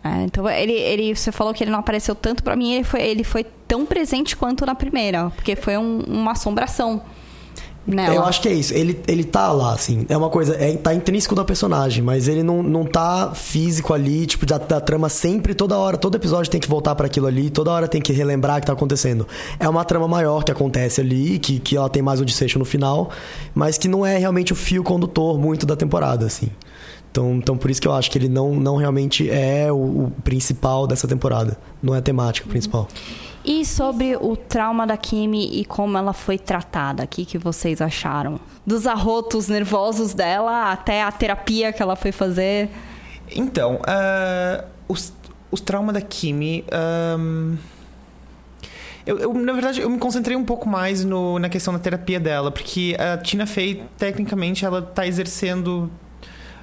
É, 0.06 0.24
então, 0.24 0.48
ele, 0.48 0.74
ele, 0.74 1.16
você 1.16 1.32
falou 1.32 1.52
que 1.52 1.64
ele 1.64 1.72
não 1.72 1.80
apareceu 1.80 2.14
tanto 2.14 2.44
para 2.44 2.56
mim, 2.56 2.74
ele 2.74 2.84
foi, 2.84 3.02
ele 3.02 3.24
foi 3.24 3.44
tão 3.68 3.88
presente 3.88 4.38
quanto 4.38 4.64
na 4.64 4.76
primeira, 4.76 5.32
porque 5.32 5.56
foi 5.56 5.76
um, 5.78 6.02
uma 6.08 6.34
assombração. 6.34 7.02
Nela. 7.88 8.16
Eu 8.16 8.24
acho 8.24 8.42
que 8.42 8.50
é 8.50 8.54
isso. 8.54 8.74
Ele, 8.74 9.00
ele 9.08 9.24
tá 9.24 9.52
lá, 9.52 9.72
assim. 9.74 10.08
É 10.10 10.18
uma 10.18 10.30
coisa, 10.30 10.56
é, 10.56 10.76
tá 10.76 10.92
intrínseco 10.92 11.36
da 11.36 11.46
personagem, 11.46 12.04
mas 12.04 12.28
ele 12.28 12.42
não, 12.42 12.64
não 12.64 12.84
tá 12.84 13.32
físico 13.36 13.94
ali, 13.94 14.26
tipo, 14.26 14.44
da, 14.44 14.58
da 14.58 14.82
trama 14.82 15.08
sempre, 15.08 15.54
toda 15.54 15.78
hora, 15.78 15.96
todo 15.96 16.16
episódio 16.16 16.50
tem 16.50 16.60
que 16.60 16.68
voltar 16.68 16.96
para 16.96 17.06
aquilo 17.06 17.28
ali, 17.28 17.52
toda 17.52 17.70
hora 17.72 17.88
tem 17.88 18.02
que 18.02 18.12
relembrar 18.12 18.58
o 18.58 18.62
que 18.62 18.68
tá 18.68 18.74
acontecendo. 18.74 19.28
É 19.60 19.70
uma 19.70 19.86
trama 19.86 20.08
maior 20.08 20.44
que 20.44 20.52
acontece 20.52 21.00
ali, 21.00 21.38
que, 21.38 21.60
que 21.60 21.78
ela 21.78 21.88
tem 21.88 22.02
mais 22.02 22.20
um 22.20 22.26
desfecho 22.26 22.58
no 22.58 22.66
final, 22.66 23.12
mas 23.54 23.78
que 23.78 23.88
não 23.88 24.04
é 24.04 24.18
realmente 24.18 24.52
o 24.52 24.56
fio 24.56 24.84
condutor 24.84 25.38
muito 25.38 25.64
da 25.64 25.76
temporada, 25.76 26.26
assim. 26.26 26.50
Então, 27.16 27.36
então 27.36 27.58
por 27.58 27.72
isso 27.72 27.82
que 27.82 27.88
eu 27.88 27.94
acho 27.94 28.12
que 28.12 28.18
ele 28.18 28.28
não, 28.28 28.54
não 28.56 28.76
realmente 28.76 29.30
é 29.30 29.72
o, 29.72 29.76
o 29.76 30.14
principal 30.22 30.86
dessa 30.86 31.08
temporada. 31.08 31.58
Não 31.82 31.96
é 31.96 32.00
a 32.00 32.02
temática 32.02 32.46
principal. 32.50 32.90
E 33.46 33.66
sobre 33.66 34.18
o 34.18 34.36
trauma 34.36 34.86
da 34.86 34.98
Kimi 34.98 35.62
e 35.62 35.64
como 35.64 35.98
ela 35.98 36.12
foi 36.12 36.38
tratada, 36.38 37.04
o 37.04 37.08
que, 37.08 37.24
que 37.24 37.38
vocês 37.38 37.80
acharam? 37.80 38.38
Dos 38.66 38.86
arrotos 38.86 39.48
nervosos 39.48 40.14
dela 40.14 40.74
até 40.74 41.04
a 41.04 41.12
terapia 41.12 41.72
que 41.72 41.82
ela 41.82 41.96
foi 41.96 42.12
fazer? 42.12 42.70
Então, 43.34 43.76
uh, 43.76 44.66
os, 44.90 45.14
os 45.50 45.62
traumas 45.62 45.94
da 45.94 46.02
Kimi. 46.02 46.66
Um... 47.18 47.56
Eu, 49.06 49.20
eu, 49.20 49.34
na 49.36 49.54
verdade, 49.54 49.80
eu 49.80 49.90
me 49.90 50.00
concentrei 50.00 50.36
um 50.36 50.44
pouco 50.44 50.68
mais 50.68 51.06
no, 51.06 51.38
na 51.38 51.48
questão 51.48 51.72
da 51.72 51.80
terapia 51.80 52.20
dela, 52.20 52.52
porque 52.52 52.98
a 53.00 53.16
Tina 53.20 53.46
Fey, 53.46 53.84
tecnicamente, 54.00 54.66
ela 54.66 54.82
tá 54.82 55.06
exercendo 55.06 55.92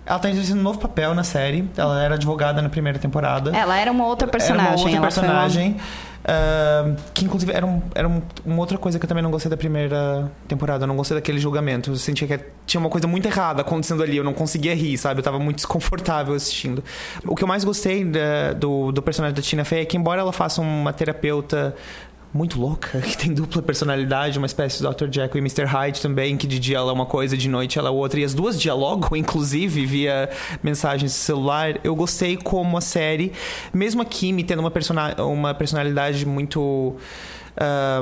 ela 0.05 0.19
tá 0.19 0.29
exercendo 0.29 0.59
um 0.59 0.63
novo 0.63 0.79
papel 0.79 1.15
na 1.15 1.23
série. 1.23 1.69
Ela 1.77 2.03
era 2.03 2.15
advogada 2.15 2.61
na 2.61 2.69
primeira 2.69 2.99
temporada. 2.99 3.57
Ela 3.57 3.79
era 3.79 3.91
uma 3.91 4.07
outra 4.07 4.27
personagem. 4.27 4.67
Era 4.67 4.77
uma 4.77 4.85
outra 4.85 5.01
personagem. 5.01 5.77
Uh, 6.23 6.95
que 7.13 7.25
inclusive 7.25 7.53
era, 7.53 7.67
um, 7.67 7.83
era 7.97 8.09
um, 8.09 8.23
uma 8.47 8.59
outra 8.59 8.79
coisa 8.79 8.97
que 8.97 9.05
eu 9.05 9.09
também 9.09 9.25
não 9.25 9.31
gostei 9.31 9.51
da 9.51 9.57
primeira 9.57 10.31
temporada. 10.49 10.85
Eu 10.85 10.89
não 10.89 10.97
gostei 10.97 11.17
daquele 11.17 11.39
julgamento. 11.39 11.91
Eu 11.91 11.97
sentia 11.97 12.27
que 12.27 12.39
tinha 12.67 12.81
uma 12.81 12.91
coisa 12.91 13.07
muito 13.07 13.27
errada 13.27 13.63
acontecendo 13.63 14.03
ali. 14.03 14.17
Eu 14.17 14.25
não 14.25 14.33
conseguia 14.33 14.75
rir, 14.75 14.99
sabe? 14.99 15.21
Eu 15.21 15.25
tava 15.25 15.39
muito 15.39 15.57
desconfortável 15.57 16.35
assistindo. 16.35 16.83
O 17.25 17.37
que 17.37 17.45
eu 17.45 17.49
mais 17.49 17.63
gostei 17.63 18.05
da, 18.05 18.53
do, 18.55 18.91
do 18.91 19.03
personagem 19.03 19.35
da 19.35 19.43
Tina 19.43 19.65
Fey 19.65 19.83
é 19.83 19.85
que, 19.85 19.97
embora 19.97 20.21
ela 20.21 20.33
faça 20.33 20.61
uma 20.61 20.93
terapeuta 20.93 21.75
muito 22.33 22.61
louca, 22.61 23.01
que 23.03 23.17
tem 23.17 23.33
dupla 23.33 23.63
personalidade, 23.63 24.39
uma 24.39 24.47
espécie 24.47 24.79
de 24.79 24.89
Dr. 24.89 25.07
Jekyll 25.11 25.39
e 25.39 25.41
Mr. 25.41 25.65
Hyde 25.65 26.01
também, 26.01 26.37
que 26.37 26.47
de 26.47 26.59
dia 26.59 26.79
ela 26.79 26.91
é 26.91 26.95
uma 26.95 27.07
coisa, 27.07 27.37
de 27.37 27.49
noite 27.49 27.79
ela 27.79 27.89
é 27.89 27.93
outra, 27.93 28.21
e 28.21 28.25
as 28.25 28.35
duas 28.35 28.61
dialogam, 28.61 29.15
inclusive, 29.17 29.85
via 29.87 30.31
mensagens 30.63 31.13
de 31.13 31.19
celular. 31.19 31.79
Eu 31.85 31.95
gostei 31.95 32.37
como 32.37 32.77
a 32.77 32.81
série, 32.81 33.33
mesmo 33.73 34.03
a 34.03 34.05
Kimi 34.05 34.45
tendo 34.45 34.61
uma, 34.61 34.71
persona 34.71 35.15
uma 35.23 35.55
personalidade 35.55 36.25
muito. 36.27 36.97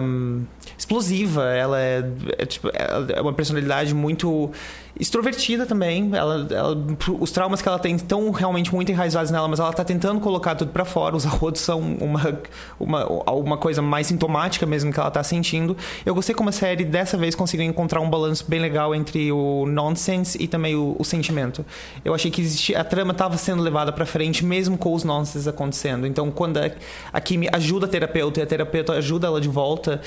Um, 0.00 0.44
explosiva, 0.78 1.44
ela 1.52 1.80
é, 1.80 2.04
é, 2.38 2.46
tipo, 2.46 2.70
é 2.72 3.20
uma 3.20 3.32
personalidade 3.32 3.92
muito 3.92 4.50
extrovertida 4.98 5.66
também. 5.66 6.10
Ela, 6.14 6.46
ela, 6.50 6.76
os 7.18 7.30
traumas 7.30 7.62
que 7.62 7.68
ela 7.68 7.78
tem 7.78 7.96
estão 7.96 8.30
realmente 8.30 8.74
muito 8.74 8.90
enraizados 8.90 9.30
nela, 9.30 9.48
mas 9.48 9.58
ela 9.58 9.70
está 9.70 9.84
tentando 9.84 10.20
colocar 10.20 10.54
tudo 10.54 10.72
para 10.72 10.84
fora. 10.84 11.16
Os 11.16 11.24
arrodos 11.26 11.60
são 11.60 11.80
uma, 11.80 12.40
uma, 12.78 13.30
uma 13.32 13.56
coisa 13.56 13.82
mais 13.82 14.06
sintomática 14.06 14.66
mesmo 14.66 14.92
que 14.92 14.98
ela 14.98 15.08
está 15.08 15.22
sentindo. 15.22 15.76
Eu 16.04 16.14
gostei 16.14 16.34
como 16.34 16.48
a 16.48 16.52
série 16.52 16.84
dessa 16.84 17.16
vez 17.16 17.34
conseguiu 17.34 17.66
encontrar 17.66 18.00
um 18.00 18.10
balanço 18.10 18.44
bem 18.48 18.60
legal 18.60 18.94
entre 18.94 19.30
o 19.32 19.66
nonsense 19.66 20.36
e 20.40 20.46
também 20.46 20.74
o, 20.74 20.96
o 20.98 21.04
sentimento. 21.04 21.64
Eu 22.04 22.14
achei 22.14 22.30
que 22.30 22.40
existia, 22.40 22.80
a 22.80 22.84
trama 22.84 23.12
estava 23.12 23.36
sendo 23.36 23.62
levada 23.62 23.92
para 23.92 24.06
frente 24.06 24.44
mesmo 24.44 24.76
com 24.76 24.94
os 24.94 25.04
nonsense 25.04 25.48
acontecendo. 25.48 26.06
Então, 26.06 26.30
quando 26.30 26.58
a, 26.58 26.70
a 27.12 27.20
Kimi 27.20 27.48
ajuda 27.52 27.86
a 27.86 27.88
terapeuta 27.88 28.40
e 28.40 28.42
a 28.42 28.46
terapeuta 28.46 28.92
ajuda 28.94 29.26
ela 29.26 29.40
de 29.40 29.48
volta, 29.48 30.00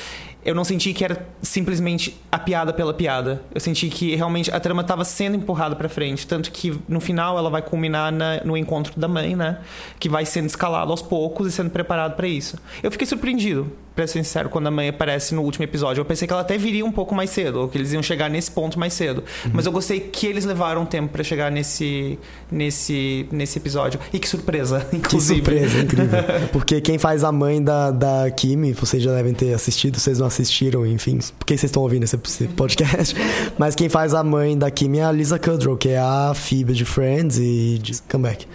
eu 0.46 0.54
não 0.54 0.64
senti 0.64 0.94
que 0.94 1.04
era 1.04 1.26
simplesmente 1.42 2.20
a 2.32 2.38
piada 2.38 2.74
pela 2.74 2.94
piada. 2.94 3.42
Eu 3.54 3.60
senti 3.60 3.90
que 3.90 4.16
realmente 4.16 4.52
a 4.52 4.60
trama 4.60 4.82
estava 4.82 5.06
sendo 5.06 5.36
empurrada 5.36 5.76
para 5.76 5.90
frente, 5.90 6.28
tanto 6.28 6.52
que 6.52 6.78
no 6.88 7.00
final 7.00 7.38
ela 7.38 7.50
vai 7.50 7.62
culminar 7.62 8.12
na, 8.12 8.42
no 8.44 8.58
encontro 8.58 9.00
da 9.00 9.08
mãe, 9.08 9.36
né? 9.36 9.60
Que 10.00 10.10
vai 10.10 10.26
sendo 10.26 10.48
escalado 10.48 10.92
aos 10.92 11.02
poucos 11.02 11.48
e 11.48 11.52
sendo 11.52 11.70
preparado 11.70 12.16
para 12.16 12.28
isso. 12.28 12.58
Eu 12.82 12.92
fiquei 12.92 13.08
surpreendido, 13.08 13.72
pra 13.96 14.08
ser 14.08 14.24
sincero, 14.24 14.50
quando 14.50 14.68
a 14.68 14.72
mãe 14.72 14.90
aparece 14.90 15.36
no 15.36 15.42
último 15.42 15.64
episódio. 15.64 16.02
Eu 16.02 16.06
pensei 16.06 16.28
que 16.28 16.34
ela 16.34 16.42
até 16.42 16.58
viria 16.58 16.86
um 16.86 16.92
pouco 16.92 17.14
mais 17.14 17.30
cedo, 17.30 17.62
ou 17.62 17.68
que 17.68 17.78
eles 17.78 17.94
iam 17.94 18.02
chegar 18.02 18.30
nesse 18.30 18.52
ponto 18.52 18.80
mais 18.80 18.94
cedo. 18.94 19.24
Uhum. 19.46 19.52
Mas 19.54 19.66
eu 19.66 19.72
gostei 19.72 20.00
que 20.00 20.26
eles 20.26 20.46
levaram 20.46 20.86
tempo 20.86 21.12
para 21.12 21.24
chegar 21.24 21.52
nesse, 21.52 22.18
nesse, 22.52 23.28
nesse 23.32 23.60
episódio. 23.60 24.00
E 24.12 24.20
que 24.20 24.28
surpresa, 24.28 24.88
inclusive. 24.92 25.42
Que 25.42 25.52
surpresa, 25.52 25.80
incrível. 25.80 26.20
Porque 26.52 26.82
quem 26.82 26.98
faz 26.98 27.24
a 27.24 27.32
mãe 27.32 27.64
da, 27.64 27.92
da 27.92 28.32
Kimi, 28.32 28.74
vocês 28.74 29.02
já 29.02 29.14
devem 29.14 29.34
ter 29.34 29.54
assistido, 29.54 30.00
vocês 30.00 30.20
não 30.20 30.28
assistiram, 30.34 30.86
enfim, 30.86 31.20
porque 31.38 31.58
vocês 31.58 31.70
estão 31.70 31.82
ouvindo 31.84 32.04
esse 32.04 32.18
podcast. 32.18 33.16
Mas 33.58 33.76
quem 33.76 33.90
faz 33.90 34.14
a 34.14 34.24
mãe 34.24 34.58
da 34.58 34.70
Kimi 34.70 35.00
é 35.00 35.04
a 35.04 35.12
Lisa 35.12 35.38
Kudrow, 35.40 35.78
que 35.78 35.90
é 35.90 36.00
a 36.00 36.34
Phoebe 36.36 36.74
de 36.74 36.86
Friends 36.86 37.38
e 37.38 37.80
de 37.82 38.02
Comeback. 38.04 38.46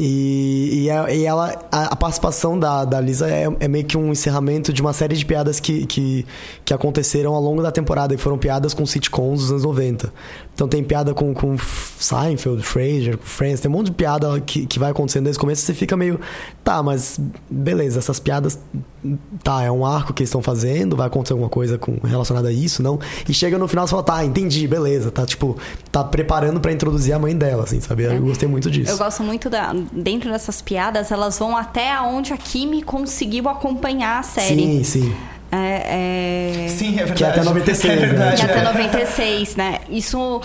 E, 0.00 0.84
e, 0.84 0.90
é, 0.90 1.24
ela, 1.24 1.58
a, 1.72 1.86
a, 1.86 1.96
participação 1.96 2.56
da, 2.56 2.84
da 2.84 3.00
Lisa 3.00 3.28
é, 3.28 3.48
é, 3.58 3.66
meio 3.66 3.84
que 3.84 3.98
um 3.98 4.12
encerramento 4.12 4.72
de 4.72 4.80
uma 4.80 4.92
série 4.92 5.16
de 5.16 5.26
piadas 5.26 5.58
que, 5.58 5.86
que, 5.86 6.24
que, 6.64 6.72
aconteceram 6.72 7.34
ao 7.34 7.42
longo 7.42 7.62
da 7.62 7.72
temporada, 7.72 8.14
e 8.14 8.16
foram 8.16 8.38
piadas 8.38 8.72
com 8.72 8.86
sitcoms 8.86 9.40
dos 9.40 9.50
anos 9.50 9.64
90. 9.64 10.12
Então 10.58 10.66
tem 10.66 10.82
piada 10.82 11.14
com, 11.14 11.32
com 11.32 11.56
Seinfeld, 11.56 12.64
Frasier, 12.64 13.16
Friends, 13.22 13.60
tem 13.60 13.70
um 13.70 13.74
monte 13.74 13.86
de 13.86 13.92
piada 13.92 14.40
que, 14.40 14.66
que 14.66 14.76
vai 14.76 14.90
acontecendo 14.90 15.22
desde 15.22 15.38
o 15.38 15.40
começo, 15.40 15.62
você 15.62 15.72
fica 15.72 15.96
meio, 15.96 16.18
tá, 16.64 16.82
mas 16.82 17.20
beleza, 17.48 18.00
essas 18.00 18.18
piadas, 18.18 18.58
tá, 19.44 19.62
é 19.62 19.70
um 19.70 19.86
arco 19.86 20.12
que 20.12 20.22
eles 20.22 20.30
estão 20.30 20.42
fazendo, 20.42 20.96
vai 20.96 21.06
acontecer 21.06 21.32
alguma 21.32 21.48
coisa 21.48 21.78
com, 21.78 21.96
relacionada 22.04 22.48
a 22.48 22.52
isso, 22.52 22.82
não? 22.82 22.98
E 23.28 23.32
chega 23.32 23.56
no 23.56 23.68
final 23.68 23.84
e 23.84 23.88
fala, 23.88 24.02
tá, 24.02 24.24
entendi, 24.24 24.66
beleza, 24.66 25.12
tá, 25.12 25.24
tipo, 25.24 25.56
tá 25.92 26.02
preparando 26.02 26.58
para 26.58 26.72
introduzir 26.72 27.14
a 27.14 27.20
mãe 27.20 27.36
dela, 27.36 27.62
assim, 27.62 27.80
sabe? 27.80 28.02
Eu 28.02 28.20
gostei 28.20 28.48
muito 28.48 28.68
disso. 28.68 28.90
Eu 28.90 28.98
gosto 28.98 29.22
muito 29.22 29.48
da 29.48 29.72
dentro 29.92 30.28
dessas 30.28 30.60
piadas, 30.60 31.12
elas 31.12 31.38
vão 31.38 31.56
até 31.56 31.92
aonde 31.92 32.32
a 32.32 32.36
Kimi 32.36 32.82
conseguiu 32.82 33.48
acompanhar 33.48 34.18
a 34.18 34.22
série. 34.24 34.56
Sim, 34.56 34.82
sim. 34.82 35.14
É, 35.50 36.64
é... 36.64 36.68
Sim, 36.68 36.94
é 36.98 37.04
verdade. 37.04 37.14
Que 37.14 37.24
é 37.24 37.28
até 37.28 37.42
96, 37.42 37.92
é 37.92 37.96
verdade, 37.96 38.30
né? 38.30 38.36
Que 38.36 38.42
é 38.42 38.60
até 38.60 38.72
96, 38.72 39.56
né? 39.56 39.80
Isso... 39.88 40.40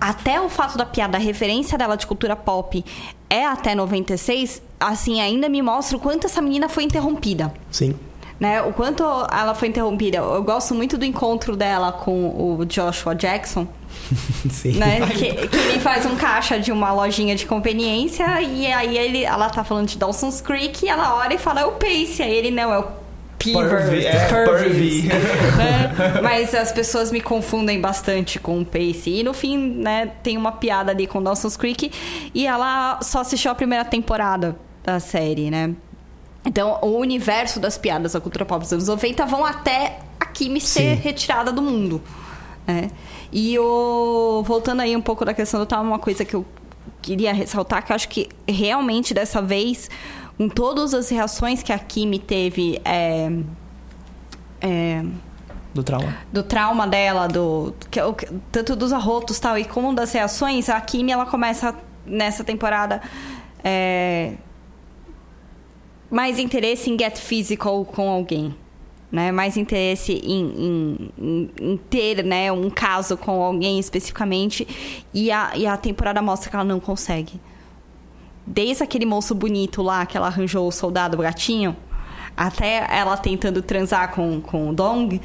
Até 0.00 0.40
o 0.40 0.48
fato 0.48 0.78
da 0.78 0.86
piada, 0.86 1.16
a 1.18 1.20
referência 1.20 1.76
dela 1.76 1.96
de 1.96 2.06
cultura 2.06 2.36
pop 2.36 2.84
é 3.28 3.44
até 3.44 3.74
96, 3.74 4.62
assim, 4.78 5.20
ainda 5.20 5.48
me 5.48 5.60
mostra 5.60 5.96
o 5.96 6.00
quanto 6.00 6.26
essa 6.26 6.40
menina 6.40 6.68
foi 6.68 6.84
interrompida. 6.84 7.52
Sim 7.68 7.96
né? 8.38 8.62
O 8.62 8.72
quanto 8.72 9.02
ela 9.02 9.54
foi 9.54 9.68
interrompida. 9.68 10.18
Eu 10.18 10.42
gosto 10.42 10.74
muito 10.74 10.96
do 10.96 11.04
encontro 11.04 11.56
dela 11.56 11.92
com 11.92 12.28
o 12.28 12.64
Joshua 12.64 13.14
Jackson. 13.14 13.66
Sim. 14.50 14.72
Né? 14.72 15.00
Que, 15.08 15.48
que, 15.48 15.56
ele 15.56 15.80
faz 15.80 16.06
um 16.06 16.14
caixa 16.16 16.58
de 16.58 16.70
uma 16.70 16.92
lojinha 16.92 17.34
de 17.34 17.46
conveniência 17.46 18.40
e 18.40 18.66
aí 18.66 18.96
ele, 18.96 19.24
ela 19.24 19.50
tá 19.50 19.64
falando 19.64 19.88
de 19.88 19.98
Dawson's 19.98 20.40
Creek 20.40 20.84
e 20.84 20.88
ela 20.88 21.16
olha 21.16 21.34
e 21.34 21.38
fala, 21.38 21.62
é 21.62 21.64
o 21.64 21.72
Pace. 21.72 22.22
Aí 22.22 22.32
ele, 22.32 22.50
não, 22.50 22.72
é 22.72 22.78
o 22.78 22.86
Pervy. 23.38 24.06
É, 24.06 24.26
Pervy. 24.26 25.02
né? 25.56 26.20
Mas 26.22 26.54
as 26.54 26.72
pessoas 26.72 27.10
me 27.10 27.20
confundem 27.20 27.80
bastante 27.80 28.38
com 28.38 28.60
o 28.60 28.64
Pace. 28.64 29.10
E 29.10 29.22
no 29.22 29.32
fim, 29.32 29.56
né, 29.56 30.12
tem 30.22 30.36
uma 30.36 30.52
piada 30.52 30.92
ali 30.92 31.06
com 31.06 31.22
Dawson's 31.22 31.56
Creek 31.56 31.90
e 32.34 32.46
ela 32.46 33.00
só 33.02 33.20
assistiu 33.20 33.50
a 33.50 33.54
primeira 33.54 33.84
temporada 33.84 34.56
da 34.82 34.98
série, 35.00 35.50
né? 35.50 35.74
Então, 36.44 36.78
o 36.82 36.96
universo 36.96 37.60
das 37.60 37.76
piadas 37.76 38.12
da 38.12 38.20
cultura 38.20 38.44
pop 38.44 38.62
dos 38.62 38.72
anos 38.72 38.88
90 38.88 39.26
vão 39.26 39.44
até 39.44 39.98
a 40.18 40.24
Kimi 40.26 40.60
ser 40.60 40.96
Sim. 40.96 41.02
retirada 41.02 41.52
do 41.52 41.60
mundo. 41.60 42.00
Né? 42.66 42.90
E 43.32 43.58
o... 43.58 44.42
voltando 44.46 44.80
aí 44.80 44.96
um 44.96 45.00
pouco 45.00 45.24
da 45.24 45.34
questão 45.34 45.60
do 45.60 45.66
tal, 45.66 45.82
uma 45.82 45.98
coisa 45.98 46.24
que 46.24 46.34
eu 46.34 46.46
queria 47.02 47.32
ressaltar, 47.32 47.84
que 47.84 47.92
eu 47.92 47.96
acho 47.96 48.08
que 48.08 48.28
realmente 48.46 49.12
dessa 49.12 49.42
vez, 49.42 49.90
com 50.38 50.48
todas 50.48 50.94
as 50.94 51.08
reações 51.08 51.62
que 51.62 51.72
a 51.72 51.78
Kimi 51.78 52.20
teve. 52.20 52.80
É... 52.84 53.30
É... 54.60 55.04
Do 55.74 55.82
trauma. 55.82 56.16
Do 56.32 56.42
trauma 56.42 56.86
dela, 56.86 57.26
do 57.26 57.74
tanto 58.50 58.74
dos 58.74 58.92
arrotos 58.92 59.38
tal, 59.38 59.58
e 59.58 59.64
como 59.64 59.92
das 59.94 60.12
reações, 60.12 60.68
a 60.68 60.80
Kimi 60.80 61.12
ela 61.12 61.26
começa 61.26 61.74
nessa 62.06 62.42
temporada 62.42 63.02
é, 63.62 64.34
mais 66.10 66.38
interesse 66.38 66.90
em 66.90 66.98
get 66.98 67.18
physical 67.18 67.84
com 67.84 68.08
alguém. 68.08 68.54
Né? 69.10 69.30
Mais 69.30 69.56
interesse 69.56 70.12
em, 70.12 71.10
em, 71.18 71.50
em, 71.60 71.76
ter 71.88 72.24
né, 72.24 72.50
um 72.50 72.70
caso 72.70 73.16
com 73.16 73.42
alguém 73.42 73.78
especificamente. 73.78 74.66
E 75.12 75.30
a, 75.30 75.52
e 75.54 75.66
a 75.66 75.76
temporada 75.76 76.20
mostra 76.22 76.50
que 76.50 76.56
ela 76.56 76.64
não 76.64 76.80
consegue. 76.80 77.40
Desde 78.48 78.82
aquele 78.82 79.04
moço 79.04 79.34
bonito 79.34 79.82
lá 79.82 80.06
que 80.06 80.16
ela 80.16 80.26
arranjou 80.26 80.66
o 80.66 80.72
soldado 80.72 81.18
o 81.18 81.20
gatinho, 81.20 81.76
até 82.36 82.86
ela 82.90 83.16
tentando 83.16 83.60
transar 83.60 84.12
com, 84.12 84.40
com 84.40 84.70
o 84.70 84.72
Dong. 84.74 85.20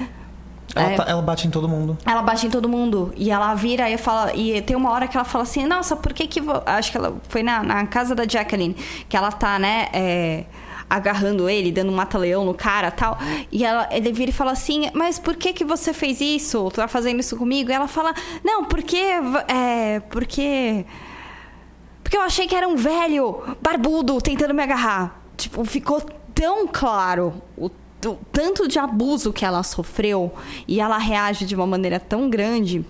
Ela, 0.75 0.91
é, 0.91 0.95
tá, 0.95 1.05
ela, 1.07 1.21
bate 1.21 1.47
em 1.47 1.51
todo 1.51 1.69
mundo. 1.69 1.97
Ela 2.05 2.21
bate 2.21 2.47
em 2.47 2.49
todo 2.49 2.67
mundo. 2.67 3.13
E 3.15 3.29
ela 3.29 3.53
vira 3.53 3.89
e 3.89 3.97
fala. 3.97 4.33
E 4.33 4.61
tem 4.61 4.75
uma 4.75 4.91
hora 4.91 5.07
que 5.07 5.15
ela 5.15 5.25
fala 5.25 5.43
assim: 5.43 5.65
Nossa, 5.65 5.95
por 5.95 6.13
que 6.13 6.27
que. 6.27 6.41
Acho 6.65 6.91
que 6.91 6.97
ela 6.97 7.15
foi 7.29 7.43
na, 7.43 7.61
na 7.63 7.85
casa 7.85 8.15
da 8.15 8.27
Jacqueline. 8.27 8.75
Que 9.07 9.15
ela 9.15 9.31
tá, 9.31 9.59
né? 9.59 9.87
É, 9.93 10.45
agarrando 10.89 11.49
ele, 11.49 11.71
dando 11.71 11.91
um 11.91 11.95
mata-leão 11.95 12.43
no 12.43 12.53
cara 12.53 12.91
tal. 12.91 13.17
E 13.51 13.63
ela, 13.63 13.87
ele 13.91 14.11
vira 14.11 14.31
e 14.31 14.33
fala 14.33 14.51
assim: 14.51 14.89
Mas 14.93 15.19
por 15.19 15.35
que 15.35 15.53
que 15.53 15.63
você 15.63 15.93
fez 15.93 16.19
isso? 16.19 16.69
Tu 16.71 16.75
tá 16.75 16.87
fazendo 16.87 17.19
isso 17.19 17.37
comigo? 17.37 17.69
E 17.69 17.73
ela 17.73 17.87
fala: 17.87 18.13
Não, 18.43 18.65
porque. 18.65 19.03
É. 19.47 19.99
Porque. 20.09 20.85
Porque 22.13 22.21
eu 22.21 22.27
achei 22.27 22.47
que 22.47 22.53
era 22.53 22.67
um 22.67 22.75
velho 22.75 23.41
barbudo 23.59 24.21
tentando 24.21 24.53
me 24.53 24.61
agarrar. 24.61 25.19
Tipo, 25.35 25.65
ficou 25.65 25.99
tão 26.31 26.67
claro 26.67 27.33
o 27.57 27.71
tanto 28.31 28.67
de 28.67 28.77
abuso 28.77 29.33
que 29.33 29.43
ela 29.43 29.63
sofreu 29.63 30.31
e 30.67 30.79
ela 30.79 30.99
reage 30.99 31.43
de 31.43 31.55
uma 31.55 31.65
maneira 31.65 31.99
tão 31.99 32.29
grande 32.29 32.85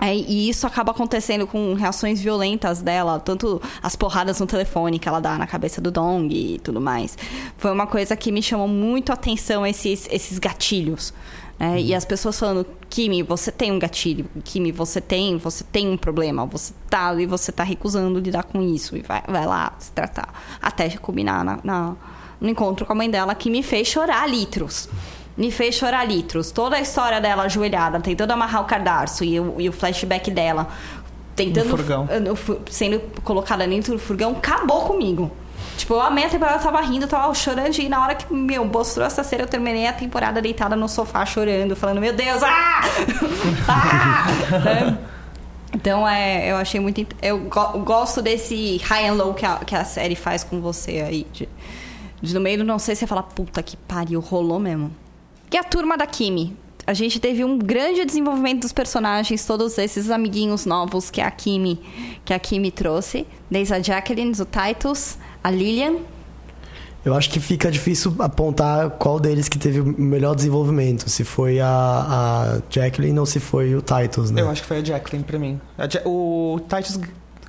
é, 0.00 0.14
e 0.14 0.48
isso 0.48 0.66
acaba 0.66 0.92
acontecendo 0.92 1.46
com 1.46 1.72
reações 1.74 2.20
violentas 2.20 2.82
dela, 2.82 3.18
tanto 3.18 3.60
as 3.82 3.96
porradas 3.96 4.38
no 4.38 4.46
telefone 4.46 4.98
que 4.98 5.08
ela 5.08 5.20
dá 5.20 5.38
na 5.38 5.46
cabeça 5.46 5.80
do 5.80 5.90
Dong 5.90 6.32
e 6.34 6.58
tudo 6.58 6.80
mais. 6.80 7.16
Foi 7.56 7.72
uma 7.72 7.86
coisa 7.86 8.14
que 8.14 8.30
me 8.30 8.42
chamou 8.42 8.68
muito 8.68 9.10
a 9.10 9.14
atenção, 9.14 9.66
esses, 9.66 10.06
esses 10.10 10.38
gatilhos. 10.38 11.14
Né? 11.58 11.70
Uhum. 11.70 11.76
E 11.76 11.94
as 11.94 12.04
pessoas 12.04 12.38
falando, 12.38 12.66
Kimi, 12.88 13.22
você 13.22 13.50
tem 13.50 13.72
um 13.72 13.78
gatilho, 13.78 14.26
Kimi, 14.44 14.72
você 14.72 15.00
tem, 15.00 15.38
você 15.38 15.64
tem 15.64 15.88
um 15.88 15.96
problema, 15.96 16.44
você 16.46 16.72
tá 16.88 17.14
e 17.14 17.26
você 17.26 17.50
tá 17.50 17.62
recusando 17.62 18.18
lidar 18.18 18.44
com 18.44 18.62
isso 18.62 18.96
e 18.96 19.02
vai, 19.02 19.22
vai 19.26 19.46
lá 19.46 19.72
se 19.78 19.90
tratar. 19.92 20.28
Até 20.60 20.88
culminar 20.96 21.44
na, 21.44 21.58
na, 21.64 21.96
no 22.40 22.48
encontro 22.48 22.84
com 22.84 22.92
a 22.92 22.96
mãe 22.96 23.10
dela 23.10 23.34
que 23.34 23.50
me 23.50 23.62
fez 23.62 23.88
chorar 23.88 24.28
litros 24.28 24.88
me 25.36 25.50
fez 25.50 25.74
chorar 25.74 26.04
litros. 26.04 26.50
Toda 26.50 26.76
a 26.76 26.80
história 26.80 27.20
dela 27.20 27.42
ajoelhada, 27.42 28.00
tentando 28.00 28.30
amarrar 28.30 28.62
o 28.62 28.64
cadarço 28.64 29.22
e 29.22 29.38
o, 29.38 29.60
e 29.60 29.68
o 29.68 29.72
flashback 29.72 30.30
dela, 30.30 30.68
tentando. 31.34 31.68
furgão. 31.68 32.08
Sendo 32.70 33.00
colocada 33.22 33.66
dentro 33.66 33.92
do 33.92 33.98
furgão, 33.98 34.32
acabou 34.32 34.86
comigo. 34.86 35.30
Tipo, 35.76 35.94
eu 35.94 36.00
amei 36.00 36.24
a 36.24 36.30
temporada, 36.30 36.58
eu 36.58 36.62
tava 36.62 36.80
rindo, 36.80 37.06
tava 37.06 37.32
chorando, 37.34 37.78
e 37.78 37.88
na 37.88 38.02
hora 38.02 38.14
que, 38.14 38.32
meu, 38.32 38.64
mostrou 38.64 39.06
essa 39.06 39.22
cena, 39.22 39.42
eu 39.42 39.46
terminei 39.46 39.86
a 39.86 39.92
temporada 39.92 40.40
deitada 40.40 40.74
no 40.74 40.88
sofá 40.88 41.26
chorando, 41.26 41.76
falando, 41.76 42.00
meu 42.00 42.14
Deus, 42.14 42.42
ah! 42.42 42.80
ah! 43.68 44.26
é. 45.02 45.16
Então, 45.76 46.08
é, 46.08 46.50
eu 46.50 46.56
achei 46.56 46.80
muito. 46.80 47.06
Eu 47.20 47.38
go 47.40 47.78
gosto 47.80 48.22
desse 48.22 48.78
high 48.78 49.08
and 49.08 49.12
low 49.12 49.34
que 49.34 49.44
a, 49.44 49.56
que 49.58 49.74
a 49.74 49.84
série 49.84 50.14
faz 50.14 50.42
com 50.42 50.58
você 50.58 51.02
aí. 51.02 51.26
De, 51.30 51.46
de 52.22 52.34
no 52.34 52.40
meio, 52.40 52.64
não 52.64 52.78
sei 52.78 52.94
se 52.94 53.00
você 53.00 53.06
fala, 53.06 53.22
puta 53.22 53.62
que 53.62 53.76
pariu, 53.76 54.20
rolou 54.20 54.58
mesmo. 54.58 54.90
E 55.52 55.56
a 55.58 55.62
turma 55.62 55.96
da 55.98 56.06
Kimi? 56.06 56.56
A 56.86 56.94
gente 56.94 57.20
teve 57.20 57.44
um 57.44 57.58
grande 57.58 58.04
desenvolvimento 58.04 58.62
dos 58.62 58.72
personagens, 58.72 59.44
todos 59.44 59.76
esses 59.76 60.10
amiguinhos 60.10 60.64
novos 60.64 61.10
que 61.10 61.20
a 61.20 61.30
Kimi, 61.30 61.80
que 62.24 62.32
a 62.32 62.38
Kimi 62.38 62.70
trouxe, 62.70 63.26
desde 63.50 63.74
a 63.74 63.80
Jacqueline, 63.80 64.32
o 64.40 64.46
Titus, 64.46 65.18
a 65.46 65.50
Lilian. 65.50 65.98
Eu 67.04 67.14
acho 67.14 67.30
que 67.30 67.38
fica 67.38 67.70
difícil 67.70 68.12
apontar 68.18 68.90
qual 68.90 69.20
deles 69.20 69.48
que 69.48 69.56
teve 69.56 69.78
o 69.78 69.86
melhor 69.86 70.34
desenvolvimento, 70.34 71.08
se 71.08 71.22
foi 71.22 71.60
a, 71.60 71.68
a 71.68 72.60
Jacqueline 72.68 73.16
ou 73.16 73.24
se 73.24 73.38
foi 73.38 73.76
o 73.76 73.80
Titus, 73.80 74.32
né? 74.32 74.42
Eu 74.42 74.50
acho 74.50 74.62
que 74.62 74.66
foi 74.66 74.78
a 74.78 74.84
Jacqueline 74.84 75.22
pra 75.22 75.38
mim. 75.38 75.60
o 76.04 76.58
Titus 76.68 76.98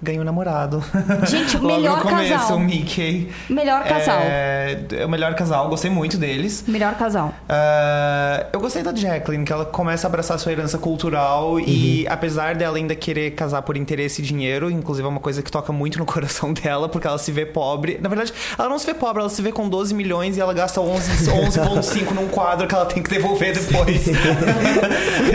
ganha 0.02 0.22
um 0.22 0.24
namorado. 0.24 0.84
Gente, 1.28 1.58
o 1.58 1.62
Logo 1.62 1.76
melhor 1.76 1.98
no 1.98 2.04
começo, 2.04 2.30
casal. 2.34 2.58
o 2.58 2.60
Mickey. 2.60 3.30
Melhor 3.50 3.84
casal. 3.84 4.20
É, 4.22 4.80
é 4.92 5.06
o 5.06 5.10
melhor 5.10 5.34
casal, 5.36 5.70
gostei 5.70 5.90
muito 5.90 6.18
deles. 6.18 6.64
Melhor 6.68 6.96
casal. 6.96 7.34
Ah, 7.50 8.46
eu 8.54 8.60
gostei 8.60 8.84
da 8.84 8.94
Jacqueline, 8.94 9.44
que 9.44 9.52
ela 9.52 9.66
começa 9.66 10.08
a 10.08 10.10
abraçar 10.10 10.38
sua 10.40 10.52
herança 10.52 10.78
cultural 10.78 11.60
e 11.60 12.08
apesar 12.08 12.56
dela 12.56 12.78
ainda 12.78 12.96
querer 12.96 13.32
casar 13.32 13.62
por 13.62 13.76
interesse 13.76 14.22
e 14.22 14.26
dinheiro, 14.26 14.70
inclusive 14.70 15.06
é 15.06 15.10
uma 15.10 15.20
coisa 15.20 15.42
que 15.42 15.52
toca 15.52 15.72
muito 15.74 15.98
no 16.00 16.06
coração 16.06 16.54
dela, 16.54 16.88
porque 16.90 17.08
ela 17.08 17.18
se 17.18 17.32
vê 17.32 17.46
pobre. 17.46 17.98
Na 18.02 18.10
verdade, 18.10 18.34
ela 18.58 18.70
não 18.70 18.78
se 18.78 18.86
vê 18.86 18.94
pobre, 18.94 19.22
ela 19.22 19.30
se 19.30 19.42
vê 19.42 19.52
com 19.52 19.68
12 19.68 19.94
milhões 19.94 20.38
e 20.38 20.42
ela 20.42 20.54
gasta 20.54 20.80
11 20.80 21.28
11,5 21.28 22.12
num 22.16 22.28
quadro 22.28 22.68
que 22.68 22.76
ela 22.76 22.86
tem 22.86 23.02
que 23.02 23.10
devolver 23.10 23.54
depois. 23.54 24.08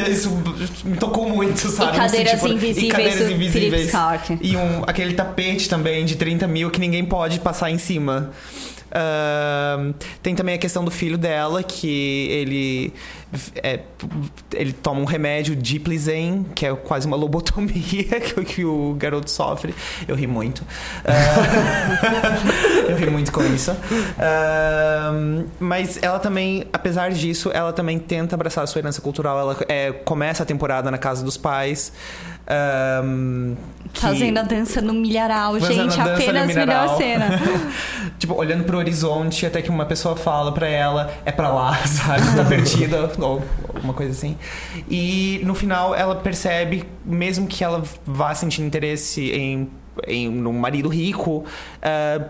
Isso 0.08 0.30
me 0.84 0.96
tocou 0.96 1.28
muito, 1.28 1.68
sabe? 1.68 1.96
E 1.96 2.00
cadeiras 2.00 2.32
tipo, 2.34 2.48
invisíveis 2.48 2.86
e 2.86 2.88
cadeiras 2.88 3.18
do 3.18 3.24
Philip 3.26 3.44
invisíveis. 3.46 3.86
Stark. 3.86 4.38
E 4.40 4.51
um, 4.56 4.82
aquele 4.86 5.14
tapete 5.14 5.68
também 5.68 6.04
de 6.04 6.16
30 6.16 6.46
mil 6.46 6.70
que 6.70 6.80
ninguém 6.80 7.04
pode 7.04 7.40
passar 7.40 7.70
em 7.70 7.78
cima. 7.78 8.30
Ahn, 8.94 9.92
tem 10.22 10.34
também 10.34 10.54
a 10.54 10.58
questão 10.58 10.84
do 10.84 10.90
filho 10.90 11.16
dela, 11.16 11.62
que 11.62 12.28
ele 12.30 12.92
é, 13.62 13.80
ele 14.52 14.70
toma 14.74 15.00
um 15.00 15.06
remédio 15.06 15.56
Diplizen, 15.56 16.44
que 16.54 16.66
é 16.66 16.74
quase 16.74 17.06
uma 17.06 17.16
lobotomia 17.16 17.72
que, 18.20 18.38
o- 18.38 18.44
que 18.44 18.64
o 18.66 18.94
garoto 18.98 19.30
sofre. 19.30 19.74
Eu 20.06 20.14
ri 20.14 20.26
muito. 20.26 20.62
Ah, 21.06 22.84
eu 22.90 22.96
ri 22.96 23.08
muito 23.08 23.32
com 23.32 23.42
isso. 23.46 23.70
Ahn, 24.18 25.44
mas 25.58 25.98
ela 26.02 26.18
também, 26.18 26.66
apesar 26.70 27.12
disso, 27.12 27.50
ela 27.54 27.72
também 27.72 27.98
tenta 27.98 28.34
abraçar 28.34 28.64
a 28.64 28.66
sua 28.66 28.80
herança 28.80 29.00
cultural. 29.00 29.38
Ela 29.38 29.56
é, 29.68 29.90
começa 29.92 30.42
a 30.42 30.46
temporada 30.46 30.90
na 30.90 30.98
casa 30.98 31.24
dos 31.24 31.38
pais. 31.38 31.92
Ahn, 32.52 33.54
que- 33.92 34.00
Fazendo 34.00 34.38
a 34.38 34.42
dança 34.42 34.80
no 34.80 34.92
milharal, 34.92 35.58
Fazendo 35.58 35.90
gente. 35.90 36.00
Apenas 36.00 36.54
melhor 36.54 36.96
cena. 36.96 37.40
tipo, 38.18 38.34
olhando 38.34 38.64
pro 38.64 38.78
horizonte, 38.78 39.44
até 39.46 39.60
que 39.62 39.70
uma 39.70 39.84
pessoa 39.86 40.16
fala 40.16 40.52
pra 40.52 40.66
ela, 40.66 41.12
é 41.24 41.32
pra 41.32 41.48
lá, 41.52 41.74
sabe? 41.86 42.22
Você 42.22 42.36
tá 42.36 42.44
perdida, 42.44 43.10
ou 43.20 43.42
alguma 43.74 43.94
coisa 43.94 44.12
assim. 44.12 44.36
E 44.88 45.40
no 45.44 45.54
final 45.54 45.94
ela 45.94 46.16
percebe, 46.16 46.84
mesmo 47.04 47.46
que 47.46 47.62
ela 47.64 47.82
vá 48.06 48.34
sentindo 48.34 48.66
interesse 48.66 49.30
em, 49.30 49.70
em 50.06 50.28
um 50.46 50.52
marido 50.52 50.88
rico, 50.88 51.44
ah, 51.82 52.22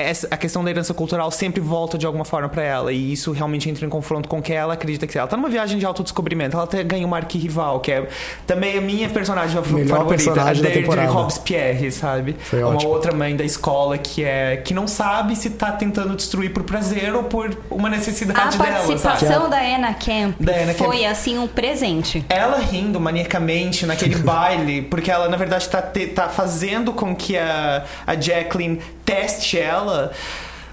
essa, 0.00 0.28
a 0.30 0.36
questão 0.36 0.62
da 0.64 0.70
herança 0.70 0.94
cultural 0.94 1.30
sempre 1.30 1.60
volta 1.60 1.98
de 1.98 2.06
alguma 2.06 2.24
forma 2.24 2.48
pra 2.48 2.62
ela. 2.62 2.92
E 2.92 3.12
isso 3.12 3.32
realmente 3.32 3.68
entra 3.68 3.84
em 3.84 3.88
confronto 3.88 4.28
com 4.28 4.38
o 4.38 4.42
que 4.42 4.52
ela 4.52 4.74
acredita 4.74 5.06
que 5.06 5.16
é. 5.16 5.20
ela 5.20 5.28
tá 5.28 5.36
numa 5.36 5.48
viagem 5.48 5.78
de 5.78 5.84
autodescobrimento. 5.86 6.54
Ela 6.56 6.64
até 6.64 6.82
ganha 6.84 7.06
uma 7.06 7.16
arquirrival, 7.16 7.80
que 7.80 7.92
é 7.92 8.08
também 8.46 8.78
a 8.78 8.80
minha 8.80 9.08
personagem 9.08 9.50
Melhor 9.60 9.64
favorita, 9.64 10.08
personagem 10.08 10.64
a 10.64 10.68
Deirdre. 10.70 11.06
Robespierre, 11.06 11.90
sabe? 11.90 12.36
Foi 12.38 12.62
uma 12.62 12.74
ótimo. 12.74 12.90
outra 12.92 13.12
mãe 13.12 13.34
da 13.36 13.44
escola 13.44 13.98
que 13.98 14.24
é 14.24 14.56
que 14.58 14.72
não 14.72 14.86
sabe 14.86 15.34
se 15.36 15.50
tá 15.50 15.72
tentando 15.72 16.14
destruir 16.14 16.52
por 16.52 16.62
prazer 16.62 17.14
ou 17.14 17.24
por 17.24 17.56
uma 17.70 17.88
A 17.88 17.90
necessidade 17.90 18.56
dela, 18.58 18.78
sabe? 18.78 18.86
participação 19.00 19.50
da 19.50 19.58
Anna 19.60 19.94
Camp 19.94 20.36
Da 20.38 20.52
Anna 20.52 20.74
Camp. 20.74 20.86
foi, 20.86 21.04
assim, 21.04 21.38
um 21.38 21.48
presente. 21.48 22.24
Ela 22.28 22.58
rindo 22.58 23.00
maniacamente 23.00 23.86
naquele 23.86 24.16
baile, 24.22 24.82
porque 24.82 25.10
ela, 25.10 25.28
na 25.28 25.36
verdade, 25.36 25.68
tá, 25.68 25.80
te- 25.82 26.06
tá 26.08 26.28
fazendo 26.28 26.92
com 26.92 27.14
que 27.16 27.36
a, 27.36 27.84
a 28.06 28.14
Jacqueline 28.14 28.80
teste 29.08 29.58
ela. 29.58 30.12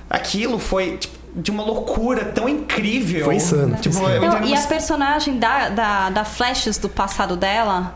Aquilo 0.10 0.60
foi 0.60 0.98
tipo, 0.98 1.16
de 1.36 1.52
uma 1.52 1.64
loucura 1.64 2.26
tão 2.26 2.48
incrível. 2.48 3.26
Foi 3.26 3.36
insano. 3.36 3.76
Tipo, 3.78 4.00
Não, 4.00 4.46
e 4.46 4.54
a 4.54 4.62
personagem 4.62 5.38
da, 5.38 5.70
da, 5.70 6.10
da 6.10 6.26
Flashes 6.26 6.78
do 6.78 6.88
passado 6.88 7.36
dela, 7.36 7.94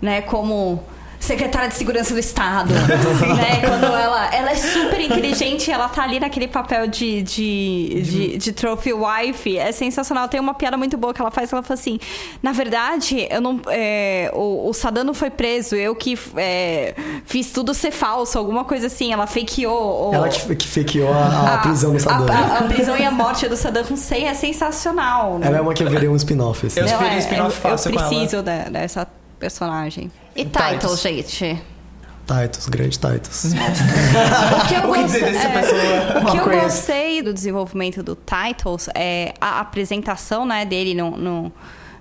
né, 0.00 0.22
como 0.22 0.82
secretária 1.20 1.68
de 1.68 1.74
segurança 1.74 2.12
do 2.14 2.18
Estado, 2.18 2.72
né, 2.74 3.60
quando 3.64 3.84
ela, 3.84 4.34
ela 4.34 4.50
é 4.50 4.54
super 4.56 4.98
inteligente, 5.00 5.70
ela 5.70 5.88
tá 5.88 6.02
ali 6.02 6.18
naquele 6.18 6.48
papel 6.48 6.86
de, 6.88 7.22
de, 7.22 8.02
de, 8.02 8.38
de 8.38 8.52
trophy 8.52 8.92
wife, 8.94 9.56
é 9.56 9.70
sensacional. 9.70 10.28
Tem 10.28 10.40
uma 10.40 10.54
piada 10.54 10.76
muito 10.76 10.96
boa 10.96 11.12
que 11.14 11.20
ela 11.20 11.30
faz, 11.30 11.48
que 11.50 11.54
ela 11.54 11.62
fala 11.62 11.78
assim, 11.78 12.00
na 12.42 12.52
verdade, 12.52 13.28
eu 13.30 13.40
não, 13.40 13.60
é, 13.68 14.30
o, 14.34 14.68
o 14.68 14.72
Saddam 14.72 15.04
não 15.04 15.14
foi 15.14 15.28
preso, 15.30 15.76
eu 15.76 15.94
que 15.94 16.18
é, 16.36 16.94
fiz 17.26 17.52
tudo 17.52 17.74
ser 17.74 17.90
falso, 17.90 18.38
alguma 18.38 18.64
coisa 18.64 18.86
assim, 18.86 19.12
ela 19.12 19.26
fakeou. 19.26 20.10
o- 20.10 20.14
Ela 20.14 20.28
que, 20.28 20.56
que 20.56 20.66
fakeou 20.66 21.12
a, 21.12 21.54
a 21.54 21.58
prisão 21.58 21.92
do 21.92 22.00
Saddam. 22.00 22.26
A, 22.34 22.38
a- 22.38 22.58
a 22.60 22.62
prisão 22.62 22.96
e 22.96 23.04
a 23.04 23.10
morte 23.10 23.46
do 23.46 23.56
Saddam 23.56 23.84
Hussein 23.90 24.24
é 24.26 24.34
sensacional. 24.34 25.38
né? 25.38 25.46
Ela 25.48 25.58
é 25.58 25.60
uma 25.60 25.74
que 25.74 25.82
eu 25.82 25.90
veria 25.90 26.10
um 26.10 26.16
spin-off, 26.16 26.66
assim. 26.66 26.80
Eu 26.80 26.86
esperei 26.86 27.16
é, 27.16 27.18
spin-off 27.18 27.56
eu, 27.64 27.70
fácil 27.70 27.92
preciso 27.92 28.42
da- 28.42 28.64
dessa 28.70 29.06
personagem. 29.40 30.12
E 30.36 30.44
Titus. 30.44 31.00
Gente. 31.00 31.60
Titus, 32.26 32.68
grande 32.68 32.96
Titus. 32.98 33.46
O 33.50 34.68
que 34.68 34.74
eu, 34.74 34.80
O 34.90 34.92
que 34.92 35.00
gost- 35.00 35.06
dizer 35.14 35.32
dessa 35.32 35.48
é, 35.48 35.60
pessoa? 35.60 36.22
o 36.28 36.30
que 36.30 36.36
eu 36.38 36.60
gostei 36.62 37.22
do 37.22 37.34
desenvolvimento 37.34 38.02
do 38.04 38.14
Titles 38.16 38.88
é 38.94 39.34
a 39.40 39.58
apresentação 39.60 40.46
né, 40.46 40.64
dele 40.64 40.94
no, 40.94 41.10
no, 41.16 41.52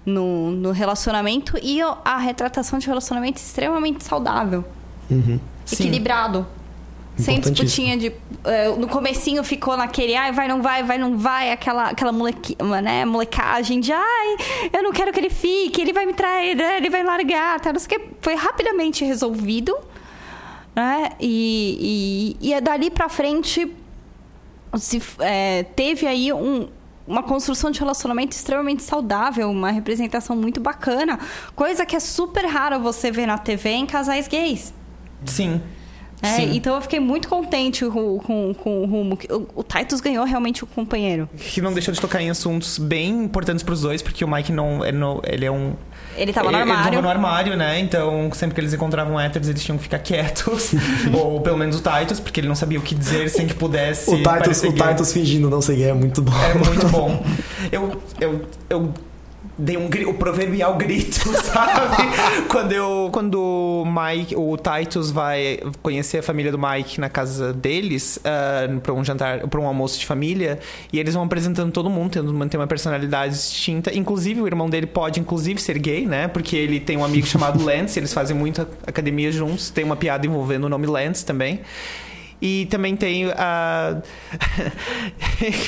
no, 0.06 0.52
no 0.52 0.72
relacionamento 0.72 1.58
e 1.64 1.82
a 1.82 2.18
retratação 2.18 2.78
de 2.78 2.86
um 2.88 2.90
relacionamento 2.90 3.38
extremamente 3.42 4.04
saudável, 4.04 4.64
Uhum. 5.10 5.40
Sim. 5.66 5.76
Sem 7.20 7.40
disputinha 7.40 7.98
de. 7.98 8.12
eh, 8.46 8.70
no 8.78 8.88
comecinho 8.88 9.44
ficou 9.44 9.76
naquele, 9.76 10.16
ai, 10.16 10.32
vai, 10.32 10.48
não 10.48 10.62
vai, 10.62 10.84
vai, 10.84 10.98
não 10.98 11.18
vai, 11.18 11.52
aquela, 11.52 11.90
aquela 11.90 12.12
moleque, 12.12 12.56
né, 12.84 13.06
molecagem 13.06 13.80
de, 13.80 13.92
ai, 13.92 14.38
eu 14.72 14.82
não 14.84 14.92
quero 14.92 15.12
que 15.12 15.20
ele 15.20 15.30
fique, 15.30 15.82
ele 15.82 15.94
vai 15.94 16.06
me 16.06 16.14
trair, 16.14 16.56
né, 16.56 16.78
ele 16.78 16.90
vai 16.90 17.04
largar, 17.04 17.60
tá, 17.60 17.74
não 17.74 17.80
sei 17.80 17.98
o 17.98 18.00
que. 18.00 18.10
Foi 18.22 18.36
rapidamente 18.36 19.04
resolvido, 19.04 19.76
né? 20.76 21.10
E, 21.20 22.36
e, 22.42 22.48
e 22.50 22.54
é 22.54 22.62
dali 22.62 22.90
pra 22.90 23.10
frente 23.10 23.72
se, 24.78 25.02
eh, 25.20 25.64
teve 25.76 26.06
aí 26.06 26.32
um, 26.32 26.68
uma 27.08 27.24
construção 27.24 27.72
de 27.72 27.80
relacionamento 27.80 28.36
extremamente 28.36 28.84
saudável, 28.84 29.50
uma 29.50 29.72
representação 29.72 30.36
muito 30.36 30.60
bacana, 30.60 31.20
coisa 31.56 31.86
que 31.86 31.96
é 31.96 32.00
super 32.00 32.46
raro 32.46 32.80
você 32.80 33.10
ver 33.10 33.26
na 33.26 33.38
TV 33.38 33.72
em 33.72 33.86
casais 33.86 34.28
gays. 34.28 34.74
Sim. 35.26 35.62
É, 36.22 36.42
então 36.42 36.76
eu 36.76 36.82
fiquei 36.82 37.00
muito 37.00 37.28
contente 37.30 37.86
com, 37.86 38.18
com, 38.20 38.54
com 38.54 38.82
o 38.84 38.86
rumo. 38.86 39.16
que- 39.16 39.32
O, 39.32 39.48
o 39.56 39.64
Titus 39.64 40.02
ganhou 40.02 40.26
realmente 40.26 40.64
o 40.64 40.68
companheiro. 40.68 41.30
Que 41.38 41.62
não 41.62 41.72
deixou 41.74 41.94
de 41.94 42.02
tocar 42.02 42.22
em 42.22 42.30
assuntos 42.30 42.78
bem 42.78 43.24
importantes 43.24 43.64
pros 43.64 43.82
dois, 43.82 44.02
porque 44.02 44.24
o 44.26 44.28
Mike 44.28 44.52
não. 44.52 44.84
Ele, 44.86 44.98
não, 44.98 45.22
ele 45.26 45.46
é 45.46 45.52
um. 45.52 45.74
Ele 46.18 46.34
tava 46.34 46.52
no 46.52 46.58
ele, 46.58 46.64
Ele 46.64 46.72
armário. 46.72 46.92
tava 46.92 47.02
no 47.02 47.10
armário, 47.10 47.56
né? 47.58 47.80
Então, 47.80 48.30
sempre 48.34 48.54
que 48.56 48.60
eles 48.60 48.74
encontravam 48.74 49.18
héteros, 49.18 49.48
eles 49.48 49.64
tinham 49.64 49.78
que 49.78 49.84
ficar 49.84 50.00
quietos. 50.00 50.74
Ou 51.14 51.40
pelo 51.40 51.58
menos 51.58 51.78
o 51.80 51.82
Titus, 51.82 52.20
porque 52.20 52.42
ele 52.42 52.48
não 52.50 52.56
sabia 52.56 52.80
o 52.80 52.82
que 52.82 52.94
dizer 52.96 53.30
sem 53.30 53.48
que 53.48 53.54
pudesse. 53.54 54.10
O 54.10 54.18
Titus, 54.18 54.64
o. 54.64 54.74
Titus 54.74 55.14
fingindo 55.14 55.50
não 55.50 55.62
ser 55.62 55.76
gay 55.78 55.90
é 55.90 55.94
muito 55.94 56.22
bom. 56.22 56.34
É 56.34 56.54
muito 56.56 56.88
bom. 56.90 57.24
Eu, 57.72 58.02
eu, 58.20 58.42
eu 58.70 58.94
dei 59.60 59.76
um 59.76 59.90
o 60.08 60.14
proverbial 60.14 60.76
grito, 60.78 61.20
sabe? 61.44 61.98
quando 62.50 62.72
eu, 62.72 63.10
quando 63.12 63.36
o 63.40 63.86
Mike, 63.86 64.36
o 64.36 64.56
Titus 64.58 65.12
vai 65.12 65.60
conhecer 65.84 66.20
a 66.20 66.24
família 66.24 66.52
do 66.52 66.58
Mike 66.58 67.00
na 67.00 67.10
casa 67.10 67.52
deles 67.52 68.20
ah, 68.24 68.80
para 68.82 68.94
um 68.94 69.04
jantar, 69.04 69.40
para 69.48 69.60
um 69.60 69.68
almoço 69.68 70.00
de 70.00 70.06
família, 70.06 70.60
e 70.94 71.00
eles 71.00 71.14
vão 71.14 71.24
apresentando 71.24 71.72
todo 71.72 71.90
mundo, 71.90 72.12
tentando 72.12 72.34
manter 72.34 72.56
uma 72.56 72.68
personalidade 72.68 73.34
distinta. 73.34 73.94
Inclusive 73.94 74.42
o 74.42 74.48
irmão 74.48 74.70
dele 74.70 74.88
pode, 74.88 75.20
inclusive, 75.20 75.60
ser 75.60 75.78
gay, 75.78 76.06
né? 76.06 76.30
Porque 76.30 76.56
ele 76.56 76.80
tem 76.80 76.96
um 76.96 77.04
amigo 77.04 77.28
chamado 77.28 77.62
Lance, 77.64 78.00
eles 78.00 78.14
fazem 78.14 78.36
muita 78.36 78.68
academia 78.88 79.32
juntos. 79.32 79.70
Tem 79.70 79.84
uma 79.84 79.98
piada 79.98 80.26
envolvendo 80.26 80.64
o 80.66 80.70
nome 80.70 80.88
Lance 80.88 81.26
também. 81.26 81.60
E 82.42 82.68
também 82.68 82.96
tem 82.96 83.26
a. 83.32 83.98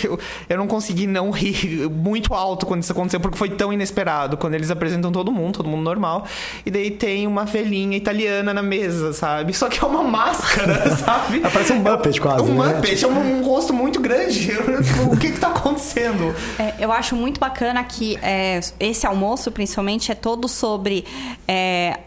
eu, 0.03 0.19
eu 0.49 0.57
não 0.57 0.67
consegui 0.67 1.05
não 1.05 1.29
rir 1.29 1.89
muito 1.89 2.33
alto 2.33 2.65
quando 2.65 2.81
isso 2.81 2.91
aconteceu, 2.91 3.19
porque 3.19 3.37
foi 3.37 3.49
tão 3.49 3.73
inesperado. 3.73 4.37
Quando 4.37 4.53
eles 4.53 4.71
apresentam 4.71 5.11
todo 5.11 5.31
mundo, 5.31 5.57
todo 5.57 5.67
mundo 5.67 5.83
normal. 5.83 6.25
E 6.65 6.71
daí 6.71 6.89
tem 6.89 7.27
uma 7.27 7.43
velhinha 7.43 7.97
italiana 7.97 8.53
na 8.53 8.63
mesa, 8.63 9.11
sabe? 9.11 9.53
Só 9.53 9.67
que 9.67 9.83
é 9.83 9.87
uma 9.87 10.03
máscara, 10.03 10.89
sabe? 10.95 11.41
Parece 11.41 11.73
um 11.73 11.79
Muppet 11.79 12.21
quase, 12.21 12.43
Um 12.49 12.61
né? 12.61 12.75
Muppet, 12.75 13.03
é 13.03 13.07
um, 13.07 13.39
um 13.39 13.43
rosto 13.43 13.73
muito 13.73 13.99
grande. 13.99 14.51
o 15.11 15.17
que 15.17 15.31
que 15.31 15.39
tá 15.39 15.49
acontecendo? 15.49 16.33
É, 16.57 16.75
eu 16.79 16.91
acho 16.91 17.15
muito 17.15 17.39
bacana 17.39 17.83
que 17.83 18.17
é, 18.21 18.61
esse 18.79 19.05
almoço, 19.05 19.51
principalmente, 19.51 20.11
é 20.11 20.15
todo 20.15 20.47
sobre 20.47 21.03
é, 21.45 21.99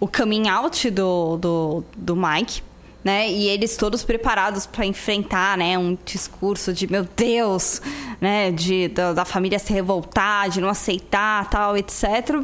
o 0.00 0.08
coming 0.08 0.48
out 0.48 0.90
do, 0.90 1.36
do, 1.36 1.84
do 1.96 2.16
Mike. 2.16 2.62
Né? 3.04 3.30
E 3.30 3.48
eles 3.48 3.76
todos 3.76 4.02
preparados 4.02 4.64
para 4.64 4.86
enfrentar, 4.86 5.58
né, 5.58 5.76
um 5.76 5.94
discurso 6.06 6.72
de 6.72 6.90
meu 6.90 7.06
Deus, 7.14 7.82
né, 8.18 8.50
de 8.50 8.88
da, 8.88 9.12
da 9.12 9.24
família 9.26 9.58
se 9.58 9.74
revoltar, 9.74 10.48
de 10.48 10.58
não 10.58 10.70
aceitar, 10.70 11.50
tal, 11.50 11.76
etc. 11.76 12.42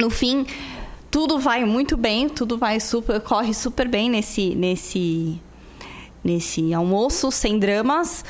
No 0.00 0.08
fim, 0.08 0.46
tudo 1.10 1.38
vai 1.38 1.66
muito 1.66 1.94
bem, 1.94 2.26
tudo 2.26 2.56
vai 2.56 2.80
super, 2.80 3.20
corre 3.20 3.52
super 3.52 3.86
bem 3.86 4.08
nesse 4.08 4.54
nesse 4.54 5.38
nesse 6.24 6.72
almoço 6.72 7.30
sem 7.30 7.58
dramas 7.58 8.24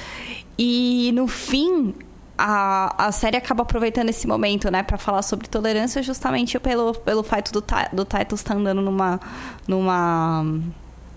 e 0.59 1.13
no 1.15 1.29
fim 1.29 1.95
a, 2.43 3.07
a 3.07 3.13
série 3.13 3.37
acaba 3.37 3.63
aproveitando 3.63 4.09
esse 4.09 4.27
momento, 4.27 4.71
né, 4.71 4.83
para 4.83 4.97
falar 4.97 5.21
sobre 5.21 5.47
tolerância 5.47 6.03
justamente 6.03 6.59
pelo, 6.59 6.95
pelo 6.95 7.23
fato 7.23 7.53
do, 7.53 7.61
do 7.93 8.05
Titus 8.05 8.41
estar 8.41 8.55
tá 8.55 8.61
andando 8.61 8.81
numa, 8.81 9.21
numa 9.69 10.59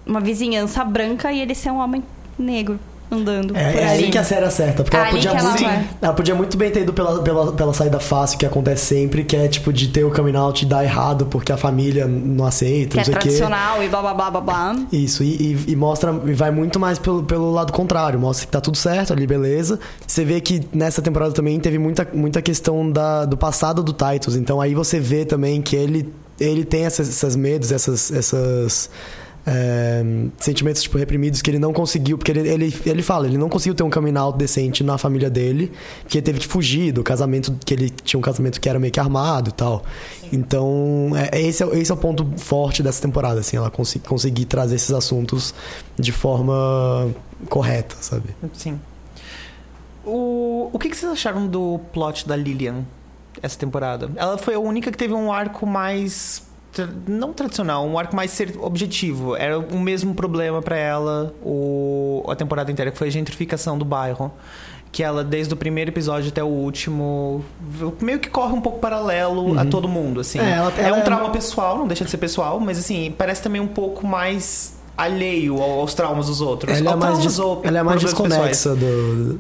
uma 0.05 0.19
vizinhança 0.19 0.83
branca 0.83 1.31
e 1.31 1.41
ele 1.41 1.55
ser 1.55 1.71
um 1.71 1.77
homem 1.77 2.03
negro 2.37 2.79
andando. 3.13 3.55
É, 3.55 3.79
é 3.79 3.87
aí 3.89 4.09
que 4.09 4.17
a 4.17 4.23
série 4.23 4.45
acerta. 4.45 4.83
Porque 4.83 4.95
ela 4.95 5.09
podia, 5.09 5.31
ela, 5.31 5.49
muito, 5.49 5.63
ela 6.01 6.13
podia 6.13 6.35
muito 6.35 6.57
bem 6.57 6.71
ter 6.71 6.81
ido 6.81 6.93
pela, 6.93 7.21
pela, 7.21 7.51
pela 7.51 7.73
saída 7.73 7.99
fácil 7.99 8.37
que 8.37 8.45
acontece 8.45 8.85
sempre, 8.85 9.23
que 9.23 9.35
é 9.35 9.47
tipo 9.47 9.71
de 9.71 9.87
ter 9.87 10.03
o 10.03 10.11
coming 10.11 10.35
out 10.35 10.63
e 10.63 10.67
dar 10.67 10.83
errado 10.83 11.25
porque 11.27 11.51
a 11.51 11.57
família 11.57 12.07
não 12.07 12.45
aceita. 12.45 12.91
Que 12.91 12.95
não 12.95 13.01
é 13.01 13.05
sei 13.05 13.13
tradicional 13.13 13.77
quê. 13.79 13.85
e 13.85 13.89
blá 13.89 14.01
blá 14.01 14.13
blá 14.13 14.31
blá 14.31 14.41
blá. 14.41 14.75
Isso, 14.91 15.23
e, 15.23 15.53
e, 15.67 15.71
e, 15.71 15.75
mostra, 15.75 16.13
e 16.25 16.33
vai 16.33 16.51
muito 16.51 16.79
mais 16.79 16.97
pelo, 16.97 17.23
pelo 17.23 17.51
lado 17.51 17.71
contrário. 17.71 18.19
Mostra 18.19 18.45
que 18.45 18.51
tá 18.51 18.61
tudo 18.61 18.77
certo 18.77 19.13
ali, 19.13 19.27
beleza. 19.27 19.79
Você 20.05 20.25
vê 20.25 20.41
que 20.41 20.61
nessa 20.73 21.01
temporada 21.01 21.33
também 21.33 21.59
teve 21.59 21.77
muita, 21.77 22.07
muita 22.13 22.41
questão 22.41 22.89
da, 22.89 23.25
do 23.25 23.37
passado 23.37 23.83
do 23.83 23.93
Titus. 23.93 24.35
Então 24.35 24.59
aí 24.59 24.73
você 24.73 24.99
vê 24.99 25.25
também 25.25 25.61
que 25.61 25.75
ele, 25.75 26.11
ele 26.39 26.65
tem 26.65 26.85
essas, 26.85 27.07
esses 27.07 27.35
medos, 27.35 27.71
essas. 27.71 28.11
essas 28.11 28.89
é, 29.45 30.03
sentimentos 30.37 30.81
tipo, 30.81 30.97
reprimidos 30.97 31.41
que 31.41 31.51
ele 31.51 31.59
não 31.59 31.73
conseguiu, 31.73 32.17
porque 32.17 32.31
ele, 32.31 32.47
ele, 32.47 32.73
ele 32.85 33.01
fala, 33.01 33.27
ele 33.27 33.37
não 33.37 33.49
conseguiu 33.49 33.75
ter 33.75 33.83
um 33.83 33.89
coming 33.89 34.17
out 34.17 34.37
decente 34.37 34.83
na 34.83 34.97
família 34.97 35.29
dele, 35.29 35.71
porque 36.01 36.17
ele 36.17 36.25
teve 36.25 36.39
que 36.39 36.47
fugir 36.47 36.91
do 36.91 37.03
casamento, 37.03 37.53
que 37.65 37.73
ele 37.73 37.89
tinha 37.89 38.17
um 38.17 38.23
casamento 38.23 38.59
que 38.59 38.69
era 38.69 38.79
meio 38.79 38.91
que 38.91 38.99
armado 38.99 39.49
e 39.49 39.53
tal. 39.53 39.83
Sim. 40.21 40.29
Então, 40.33 41.11
é, 41.15 41.39
é 41.39 41.41
esse, 41.41 41.63
é, 41.63 41.67
esse 41.77 41.91
é 41.91 41.93
o 41.93 41.97
ponto 41.97 42.25
forte 42.37 42.81
dessa 42.81 43.01
temporada, 43.01 43.39
assim, 43.39 43.57
ela 43.57 43.69
cons 43.69 43.93
conseguir 44.07 44.45
trazer 44.45 44.75
esses 44.75 44.91
assuntos 44.91 45.53
de 45.97 46.11
forma 46.11 47.11
correta, 47.49 47.95
sabe? 47.99 48.29
Sim. 48.53 48.79
O, 50.05 50.69
o 50.71 50.79
que, 50.79 50.89
que 50.89 50.97
vocês 50.97 51.11
acharam 51.11 51.47
do 51.47 51.79
plot 51.91 52.27
da 52.27 52.35
Lillian 52.35 52.83
essa 53.41 53.57
temporada? 53.57 54.09
Ela 54.15 54.37
foi 54.37 54.55
a 54.55 54.59
única 54.59 54.91
que 54.91 54.97
teve 54.97 55.13
um 55.13 55.31
arco 55.31 55.65
mais 55.65 56.43
não 57.07 57.33
tradicional, 57.33 57.85
um 57.85 57.97
arco 57.97 58.15
mais 58.15 58.31
ser 58.31 58.57
objetivo. 58.59 59.35
Era 59.35 59.59
o 59.59 59.79
mesmo 59.79 60.13
problema 60.13 60.61
para 60.61 60.77
ela 60.77 61.33
o, 61.43 62.23
a 62.27 62.35
temporada 62.35 62.71
inteira, 62.71 62.91
que 62.91 62.97
foi 62.97 63.07
a 63.07 63.11
gentrificação 63.11 63.77
do 63.77 63.85
bairro. 63.85 64.31
Que 64.91 65.01
ela, 65.01 65.23
desde 65.23 65.51
o 65.51 65.57
primeiro 65.57 65.89
episódio 65.89 66.29
até 66.29 66.43
o 66.43 66.47
último, 66.47 67.43
meio 67.99 68.19
que 68.19 68.29
corre 68.29 68.53
um 68.53 68.61
pouco 68.61 68.77
paralelo 68.77 69.51
uhum. 69.51 69.59
a 69.59 69.65
todo 69.65 69.87
mundo, 69.87 70.19
assim. 70.19 70.37
É, 70.37 70.51
ela, 70.51 70.71
ela 70.77 70.87
é 70.87 70.93
um 70.93 70.97
é 70.97 71.01
trauma 71.01 71.31
pessoal, 71.31 71.79
não 71.79 71.87
deixa 71.87 72.05
de 72.05 72.11
ser 72.11 72.17
pessoal, 72.17 72.59
mas 72.59 72.77
assim, 72.77 73.11
parece 73.17 73.41
também 73.41 73.59
um 73.59 73.67
pouco 73.67 74.05
mais 74.05 74.75
alheio 74.95 75.59
aos 75.59 75.95
traumas 75.95 76.27
dos 76.27 76.41
outros. 76.41 76.77
Ela 76.77 76.91
é 76.91 76.95
mais, 76.95 77.19
des... 77.19 77.39
ela 77.39 77.79
é 77.79 77.83
mais 77.83 78.01
desconexa 78.01 78.75
do, 78.75 79.39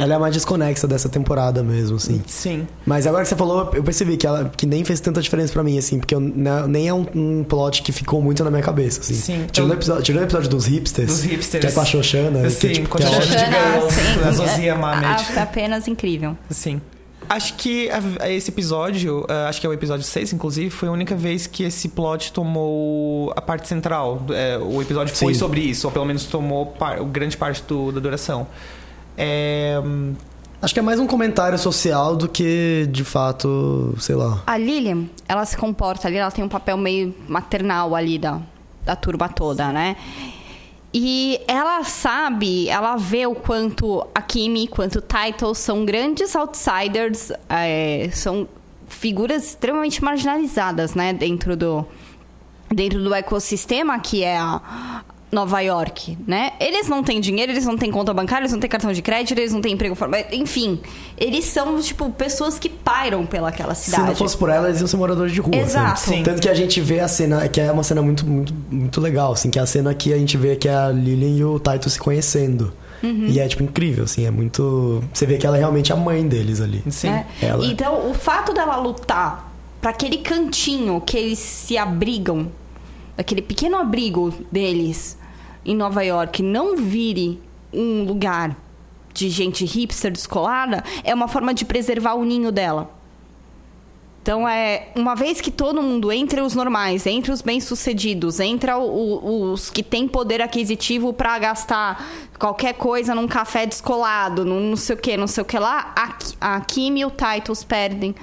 ela 0.00 0.14
é 0.14 0.18
mais 0.18 0.34
desconexa 0.34 0.86
dessa 0.86 1.08
temporada 1.08 1.62
mesmo, 1.62 1.96
assim. 1.96 2.22
Sim. 2.26 2.66
Mas 2.84 3.06
agora 3.06 3.22
que 3.22 3.28
você 3.28 3.36
falou, 3.36 3.70
eu 3.74 3.82
percebi 3.82 4.16
que 4.16 4.26
ela 4.26 4.50
que 4.56 4.66
nem 4.66 4.84
fez 4.84 5.00
tanta 5.00 5.20
diferença 5.20 5.52
para 5.52 5.62
mim, 5.62 5.78
assim, 5.78 5.98
porque 5.98 6.14
eu, 6.14 6.20
não, 6.20 6.66
nem 6.66 6.88
é 6.88 6.94
um, 6.94 7.06
um, 7.14 7.44
plot 7.44 7.82
que 7.82 7.92
ficou 7.92 8.20
muito 8.22 8.42
na 8.44 8.50
minha 8.50 8.62
cabeça, 8.62 9.00
assim. 9.00 9.14
Sim. 9.14 9.46
Tirando, 9.50 9.70
o 9.70 9.74
episódio, 9.74 10.02
tirando 10.02 10.22
o 10.22 10.24
episódio 10.24 10.48
dos 10.48 10.66
hipsters. 10.66 11.08
Dos 11.08 11.22
hipsters. 11.22 11.64
Que 11.64 11.70
é 11.70 11.74
com 11.74 11.80
a 11.80 11.84
Xoxana. 11.84 12.50
Sim, 12.50 12.58
que, 12.58 12.74
tipo, 12.74 12.88
com 12.88 12.98
a 12.98 13.06
Xoxana 13.06 13.56
a 14.26 14.32
Zozia 14.32 14.74
Mamet. 14.74 15.38
Apenas 15.38 15.88
incrível. 15.88 16.36
Sim. 16.50 16.80
Acho 17.28 17.54
que 17.54 17.88
esse 18.28 18.50
episódio, 18.50 19.20
uh, 19.20 19.48
acho 19.48 19.60
que 19.60 19.66
é 19.66 19.70
o 19.70 19.72
episódio 19.72 20.04
6, 20.04 20.32
inclusive, 20.32 20.68
foi 20.68 20.88
a 20.88 20.92
única 20.92 21.14
vez 21.14 21.46
que 21.46 21.62
esse 21.62 21.88
plot 21.88 22.32
tomou 22.32 23.32
a 23.36 23.40
parte 23.40 23.68
central. 23.68 24.26
É, 24.30 24.58
o 24.58 24.82
episódio 24.82 25.14
foi 25.14 25.32
Sim. 25.32 25.38
sobre 25.38 25.60
isso, 25.60 25.86
ou 25.86 25.92
pelo 25.92 26.04
menos 26.04 26.24
tomou 26.24 26.66
par, 26.66 27.00
grande 27.04 27.36
parte 27.36 27.62
do, 27.68 27.92
da 27.92 28.00
duração. 28.00 28.48
É, 29.22 29.78
Acho 30.62 30.74
que 30.74 30.80
é 30.80 30.82
mais 30.82 31.00
um 31.00 31.06
comentário 31.06 31.58
social 31.58 32.14
do 32.14 32.28
que, 32.28 32.86
de 32.90 33.02
fato, 33.02 33.94
sei 33.98 34.14
lá. 34.14 34.42
A 34.46 34.58
Lilian, 34.58 35.06
ela 35.26 35.42
se 35.46 35.56
comporta 35.56 36.06
ali, 36.06 36.18
ela 36.18 36.30
tem 36.30 36.44
um 36.44 36.50
papel 36.50 36.76
meio 36.76 37.14
maternal 37.26 37.96
ali 37.96 38.18
da, 38.18 38.42
da 38.84 38.94
turma 38.94 39.26
toda, 39.26 39.72
né? 39.72 39.96
E 40.92 41.40
ela 41.48 41.82
sabe, 41.84 42.68
ela 42.68 42.96
vê 42.96 43.26
o 43.26 43.34
quanto 43.34 44.06
a 44.14 44.20
Kimi, 44.20 44.68
quanto 44.68 44.98
o 44.98 45.02
Title 45.02 45.54
são 45.54 45.86
grandes 45.86 46.36
outsiders, 46.36 47.32
é, 47.48 48.10
são 48.12 48.46
figuras 48.86 49.44
extremamente 49.44 50.04
marginalizadas, 50.04 50.94
né? 50.94 51.14
Dentro 51.14 51.56
do, 51.56 51.86
dentro 52.68 53.02
do 53.02 53.14
ecossistema 53.14 53.98
que 53.98 54.22
é 54.22 54.36
a, 54.36 55.02
Nova 55.30 55.60
York, 55.60 56.18
né? 56.26 56.52
Eles 56.58 56.88
não 56.88 57.04
têm 57.04 57.20
dinheiro, 57.20 57.52
eles 57.52 57.64
não 57.64 57.76
têm 57.76 57.90
conta 57.90 58.12
bancária, 58.12 58.42
eles 58.42 58.52
não 58.52 58.58
têm 58.58 58.68
cartão 58.68 58.92
de 58.92 59.00
crédito, 59.00 59.38
eles 59.38 59.52
não 59.52 59.60
têm 59.60 59.74
emprego 59.74 59.94
formal. 59.94 60.20
Enfim, 60.32 60.80
eles 61.16 61.44
são, 61.44 61.80
tipo, 61.80 62.10
pessoas 62.10 62.58
que 62.58 62.68
pairam 62.68 63.24
pelaquela 63.24 63.74
cidade. 63.74 64.02
Se 64.02 64.08
não 64.08 64.16
fosse 64.16 64.36
por 64.36 64.48
ela, 64.48 64.68
eles 64.68 64.80
iam 64.80 64.88
ser 64.88 64.96
moradores 64.96 65.32
de 65.32 65.40
rua. 65.40 65.54
Exato. 65.54 65.92
Assim. 65.92 66.24
Tanto 66.24 66.42
que 66.42 66.48
a 66.48 66.54
gente 66.54 66.80
vê 66.80 66.98
a 66.98 67.06
cena, 67.06 67.48
que 67.48 67.60
é 67.60 67.70
uma 67.70 67.84
cena 67.84 68.02
muito, 68.02 68.26
muito, 68.26 68.52
muito 68.70 69.00
legal, 69.00 69.32
assim, 69.32 69.50
que 69.50 69.58
é 69.58 69.62
a 69.62 69.66
cena 69.66 69.94
que 69.94 70.12
a 70.12 70.18
gente 70.18 70.36
vê 70.36 70.56
que 70.56 70.68
é 70.68 70.74
a 70.74 70.88
Lilian 70.88 71.36
e 71.36 71.44
o 71.44 71.60
Taito 71.60 71.88
se 71.88 71.98
conhecendo. 71.98 72.72
Uhum. 73.00 73.26
E 73.28 73.38
é, 73.38 73.46
tipo, 73.46 73.62
incrível, 73.62 74.04
assim, 74.04 74.26
é 74.26 74.30
muito... 74.32 75.02
Você 75.12 75.26
vê 75.26 75.38
que 75.38 75.46
ela 75.46 75.56
é 75.56 75.60
realmente 75.60 75.92
a 75.92 75.96
mãe 75.96 76.26
deles 76.26 76.60
ali. 76.60 76.82
Sim. 76.90 77.08
É. 77.08 77.26
Ela... 77.40 77.64
Então, 77.64 78.10
o 78.10 78.14
fato 78.14 78.52
dela 78.52 78.76
lutar 78.76 79.48
para 79.80 79.90
aquele 79.90 80.18
cantinho 80.18 81.00
que 81.00 81.16
eles 81.16 81.38
se 81.38 81.78
abrigam, 81.78 82.48
aquele 83.16 83.40
pequeno 83.40 83.76
abrigo 83.76 84.34
deles 84.50 85.19
em 85.64 85.76
Nova 85.76 86.02
York 86.04 86.42
não 86.42 86.76
vire 86.76 87.40
um 87.72 88.04
lugar 88.04 88.56
de 89.12 89.28
gente 89.28 89.64
hipster 89.64 90.10
descolada, 90.10 90.84
é 91.02 91.14
uma 91.14 91.28
forma 91.28 91.52
de 91.52 91.64
preservar 91.64 92.14
o 92.14 92.24
ninho 92.24 92.52
dela. 92.52 92.90
Então 94.22 94.46
é 94.46 94.88
uma 94.94 95.14
vez 95.14 95.40
que 95.40 95.50
todo 95.50 95.82
mundo 95.82 96.12
entre 96.12 96.42
os 96.42 96.54
normais, 96.54 97.06
entre 97.06 97.32
os 97.32 97.40
bem-sucedidos, 97.40 98.38
entra 98.38 98.78
os 98.78 99.70
que 99.70 99.82
têm 99.82 100.06
poder 100.06 100.42
aquisitivo 100.42 101.12
para 101.12 101.38
gastar 101.38 102.06
qualquer 102.38 102.74
coisa 102.74 103.14
num 103.14 103.26
café 103.26 103.64
descolado, 103.64 104.44
num 104.44 104.70
não 104.70 104.76
sei 104.76 104.94
o 104.94 104.98
que, 104.98 105.16
não 105.16 105.26
sei 105.26 105.42
o 105.42 105.46
que 105.46 105.58
lá, 105.58 105.92
a, 105.96 106.56
a 106.56 106.60
Kim 106.60 106.98
e 106.98 107.04
o 107.04 107.10
Titles 107.10 107.64
perdem 107.64 108.14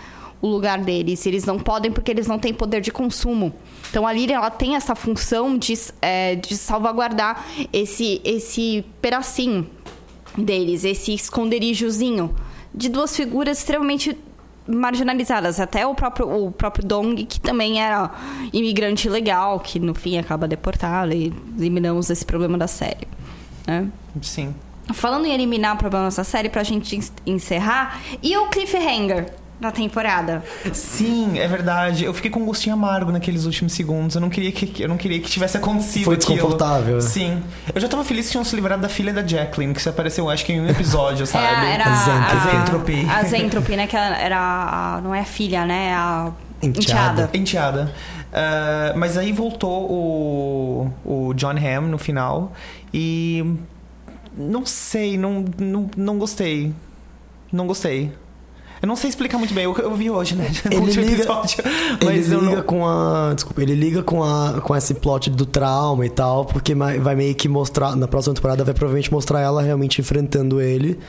o 0.41 0.47
lugar 0.47 0.79
deles. 0.79 1.25
Eles 1.25 1.45
não 1.45 1.57
podem 1.57 1.91
porque 1.91 2.11
eles 2.11 2.27
não 2.27 2.39
têm 2.39 2.53
poder 2.53 2.81
de 2.81 2.91
consumo. 2.91 3.53
Então 3.89 4.05
a 4.05 4.13
Lyria 4.13 4.35
ela 4.35 4.49
tem 4.49 4.75
essa 4.75 4.95
função 4.95 5.57
de, 5.57 5.73
é, 6.01 6.35
de 6.35 6.55
salvaguardar 6.57 7.45
esse, 7.71 8.21
esse 8.23 8.85
pedacinho 9.01 9.69
deles, 10.37 10.83
esse 10.83 11.13
esconderijozinho 11.13 12.35
de 12.73 12.89
duas 12.89 13.15
figuras 13.15 13.57
extremamente 13.59 14.17
marginalizadas. 14.67 15.59
Até 15.59 15.85
o 15.87 15.95
próprio, 15.95 16.29
o 16.29 16.51
próprio 16.51 16.85
Dong, 16.85 17.25
que 17.25 17.39
também 17.39 17.81
era 17.81 18.11
imigrante 18.51 19.09
legal, 19.09 19.59
que 19.59 19.79
no 19.79 19.95
fim 19.95 20.17
acaba 20.17 20.47
deportado 20.47 21.13
e 21.13 21.33
eliminamos 21.57 22.09
esse 22.09 22.25
problema 22.25 22.57
da 22.57 22.67
série. 22.67 23.07
Né? 23.65 23.89
Sim. 24.21 24.53
Falando 24.93 25.25
em 25.25 25.33
eliminar 25.33 25.77
problemas 25.77 26.15
da 26.15 26.23
série, 26.23 26.49
pra 26.49 26.63
gente 26.63 26.99
encerrar, 27.25 27.99
e 28.21 28.37
o 28.37 28.47
cliffhanger? 28.47 29.33
Da 29.59 29.71
temporada. 29.71 30.43
Sim, 30.71 31.39
é 31.39 31.47
verdade. 31.47 32.05
Eu 32.05 32.13
fiquei 32.13 32.29
com 32.29 32.41
um 32.41 32.45
gostinho 32.45 32.75
amargo 32.75 33.11
naqueles 33.11 33.45
últimos 33.45 33.73
segundos. 33.73 34.15
Eu 34.15 34.21
não 34.21 34.29
queria 34.29 34.51
que, 34.51 34.83
eu 34.83 34.87
não 34.87 34.97
queria 34.97 35.19
que 35.19 35.29
tivesse 35.29 35.57
acontecido 35.57 36.05
Foi 36.05 36.17
desconfortável. 36.17 36.97
Aquilo. 36.97 37.01
Sim. 37.01 37.43
Eu 37.73 37.81
já 37.81 37.87
tava 37.87 38.03
feliz 38.03 38.27
que 38.27 38.31
tinham 38.33 38.43
se 38.43 38.55
livrado 38.55 38.81
da 38.81 38.89
filha 38.89 39.11
da 39.11 39.25
Jacqueline, 39.25 39.73
que 39.73 39.81
se 39.81 39.89
apareceu, 39.89 40.29
acho 40.29 40.45
que 40.45 40.53
em 40.53 40.61
um 40.61 40.69
episódio, 40.69 41.25
sabe? 41.27 41.65
É, 41.65 41.73
era 41.73 41.85
a 41.85 42.35
Zentropy. 42.35 43.07
A 43.09 43.23
Zentropy, 43.23 43.75
né? 43.75 43.87
Que 43.87 43.95
era 43.95 44.37
a, 44.37 45.01
não 45.01 45.13
é 45.13 45.21
a 45.21 45.25
filha, 45.25 45.65
né? 45.65 45.93
A 45.93 46.31
enteada. 46.61 47.29
Enteada. 47.33 47.91
Uh, 48.27 48.97
mas 48.97 49.17
aí 49.17 49.31
voltou 49.31 49.89
o, 49.89 50.93
o 51.03 51.33
John 51.33 51.55
Hamm 51.55 51.87
no 51.87 51.97
final 51.97 52.51
e 52.93 53.55
não 54.37 54.65
sei, 54.65 55.17
não, 55.17 55.43
não, 55.57 55.89
não 55.97 56.17
gostei. 56.19 56.73
Não 57.51 57.65
gostei. 57.65 58.11
Eu 58.81 58.87
não 58.87 58.95
sei 58.95 59.09
explicar 59.09 59.37
muito 59.37 59.53
bem, 59.53 59.63
eu, 59.63 59.75
eu 59.77 59.95
vi 59.95 60.09
hoje, 60.09 60.35
né? 60.35 60.49
Ele 60.69 60.85
liga, 60.91 61.13
episódio, 61.13 61.63
ele 62.01 62.19
liga 62.19 62.55
não... 62.55 62.61
com 62.63 62.87
a. 62.87 63.33
Desculpa, 63.33 63.61
ele 63.61 63.73
liga 63.73 64.03
com, 64.03 64.23
a, 64.23 64.61
com 64.61 64.75
esse 64.75 64.93
plot 64.93 65.29
do 65.29 65.45
trauma 65.45 66.05
e 66.05 66.09
tal, 66.09 66.45
porque 66.45 66.75
vai 66.75 67.15
meio 67.15 67.33
que 67.33 67.47
mostrar. 67.47 67.95
Na 67.95 68.07
próxima 68.07 68.35
temporada 68.35 68.63
vai 68.63 68.73
provavelmente 68.73 69.11
mostrar 69.11 69.41
ela 69.41 69.61
realmente 69.61 69.99
enfrentando 69.99 70.61
ele, 70.61 70.99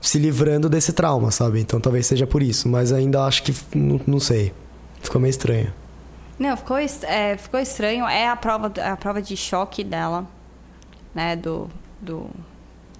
se 0.00 0.18
livrando 0.18 0.68
desse 0.68 0.92
trauma, 0.92 1.30
sabe? 1.30 1.60
Então 1.60 1.80
talvez 1.80 2.06
seja 2.06 2.26
por 2.26 2.42
isso, 2.42 2.68
mas 2.68 2.92
ainda 2.92 3.24
acho 3.24 3.42
que. 3.42 3.54
Não, 3.74 4.00
não 4.06 4.20
sei. 4.20 4.52
Ficou 5.00 5.20
meio 5.20 5.30
estranho. 5.30 5.72
Não, 6.38 6.56
ficou, 6.56 6.76
é, 6.78 7.36
ficou 7.36 7.58
estranho. 7.58 8.06
É 8.06 8.28
a 8.28 8.36
prova, 8.36 8.72
a 8.80 8.96
prova 8.96 9.20
de 9.20 9.36
choque 9.36 9.82
dela, 9.82 10.26
né? 11.14 11.34
Do. 11.34 11.68
do 12.00 12.26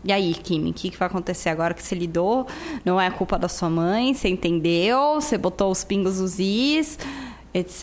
e 0.08 0.12
aí, 0.12 0.32
Kimi, 0.32 0.70
o 0.70 0.72
que, 0.72 0.88
que 0.88 0.96
vai 0.96 1.06
acontecer 1.06 1.50
agora 1.50 1.74
que 1.74 1.82
você 1.82 1.94
lidou? 1.94 2.46
Não 2.82 2.98
é 2.98 3.10
culpa 3.10 3.38
da 3.38 3.46
sua 3.46 3.68
mãe, 3.68 4.14
você 4.14 4.26
entendeu? 4.26 5.16
Você 5.16 5.36
botou 5.36 5.70
os 5.70 5.84
pingos 5.84 6.18
nos 6.18 6.38
is, 6.38 6.98
etc. 7.52 7.82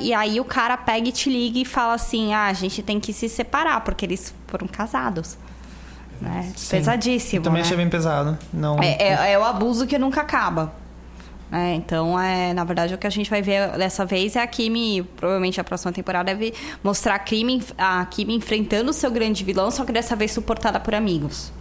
E 0.00 0.14
aí 0.14 0.38
o 0.38 0.44
cara 0.44 0.76
pega 0.76 1.08
e 1.08 1.10
te 1.10 1.28
liga 1.28 1.58
e 1.58 1.64
fala 1.64 1.94
assim: 1.94 2.32
ah, 2.32 2.46
a 2.46 2.52
gente 2.52 2.84
tem 2.84 3.00
que 3.00 3.12
se 3.12 3.28
separar, 3.28 3.80
porque 3.80 4.04
eles 4.06 4.32
foram 4.46 4.68
casados. 4.68 5.36
Né? 6.20 6.52
Sim. 6.54 6.76
Pesadíssimo. 6.76 7.40
Eu 7.40 7.42
também 7.42 7.62
né? 7.62 7.66
achei 7.66 7.76
bem 7.76 7.88
pesado. 7.90 8.38
Não... 8.52 8.80
É, 8.80 8.96
é- 9.00 9.32
é 9.32 9.36
o 9.36 9.42
abuso 9.42 9.88
que 9.88 9.98
nunca 9.98 10.20
acaba. 10.20 10.72
É, 11.52 11.74
então, 11.74 12.18
é, 12.18 12.52
na 12.52 12.64
verdade, 12.64 12.94
o 12.94 12.98
que 12.98 13.06
a 13.06 13.10
gente 13.10 13.30
vai 13.30 13.40
ver 13.40 13.70
dessa 13.78 14.04
vez 14.04 14.34
é 14.34 14.42
a 14.42 14.46
Kimi, 14.46 15.02
provavelmente 15.16 15.60
a 15.60 15.64
próxima 15.64 15.92
temporada 15.92 16.34
deve 16.34 16.52
mostrar 16.82 17.14
a 17.14 17.18
Kimi, 17.18 17.62
a 17.78 18.04
Kimi 18.06 18.34
enfrentando 18.34 18.90
o 18.90 18.92
seu 18.92 19.10
grande 19.10 19.44
vilão, 19.44 19.70
só 19.70 19.84
que 19.84 19.92
dessa 19.92 20.16
vez 20.16 20.32
suportada 20.32 20.80
por 20.80 20.94
amigos. 20.94 21.52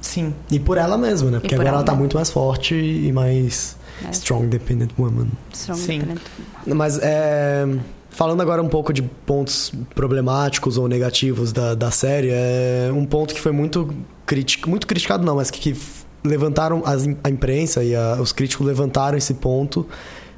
Sim. 0.00 0.32
E 0.50 0.60
por 0.60 0.78
ela 0.78 0.96
mesma, 0.96 1.30
né? 1.30 1.40
Porque 1.40 1.56
por 1.56 1.62
agora 1.62 1.68
ela 1.68 1.78
ela 1.78 1.84
tá 1.84 1.94
muito 1.94 2.16
mais 2.16 2.30
forte 2.30 2.74
e 2.74 3.10
mais 3.12 3.76
É. 4.06 4.10
strong, 4.10 4.44
independent 4.46 4.90
woman. 4.98 5.26
Strong 5.52 5.80
Sim. 5.80 5.94
Independent. 5.96 6.22
Mas 6.66 6.98
é, 7.02 7.66
falando 8.10 8.40
agora 8.40 8.62
um 8.62 8.68
pouco 8.68 8.92
de 8.92 9.02
pontos 9.02 9.72
problemáticos 9.94 10.78
ou 10.78 10.86
negativos 10.86 11.52
da, 11.52 11.74
da 11.74 11.90
série, 11.90 12.28
é 12.30 12.90
um 12.94 13.04
ponto 13.04 13.34
que 13.34 13.40
foi 13.40 13.52
muito 13.52 13.92
crítico, 14.26 14.70
muito 14.70 14.86
criticado 14.86 15.24
não, 15.24 15.36
mas 15.36 15.50
que, 15.50 15.58
que 15.72 15.80
levantaram 16.24 16.82
as, 16.86 17.06
a 17.22 17.30
imprensa 17.30 17.82
e 17.84 17.94
a- 17.94 18.18
os 18.20 18.32
críticos 18.32 18.66
levantaram 18.66 19.16
esse 19.18 19.34
ponto 19.34 19.86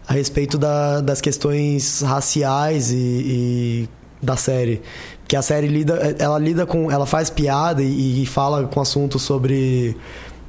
a 0.07 0.13
respeito 0.13 0.59
da- 0.59 1.01
das 1.01 1.21
questões 1.21 2.01
raciais 2.03 2.91
e, 2.91 2.97
e 2.97 3.89
da 4.23 4.37
série. 4.37 4.83
Que 5.29 5.35
a 5.37 5.43
série 5.43 5.67
lida, 5.67 6.17
ela 6.19 6.39
lida 6.39 6.65
com, 6.67 6.91
ela 6.91 7.07
faz 7.07 7.31
piada 7.31 7.83
e, 7.83 8.23
e 8.23 8.27
fala 8.27 8.67
com 8.67 8.81
assuntos 8.81 9.23
sobre 9.23 9.97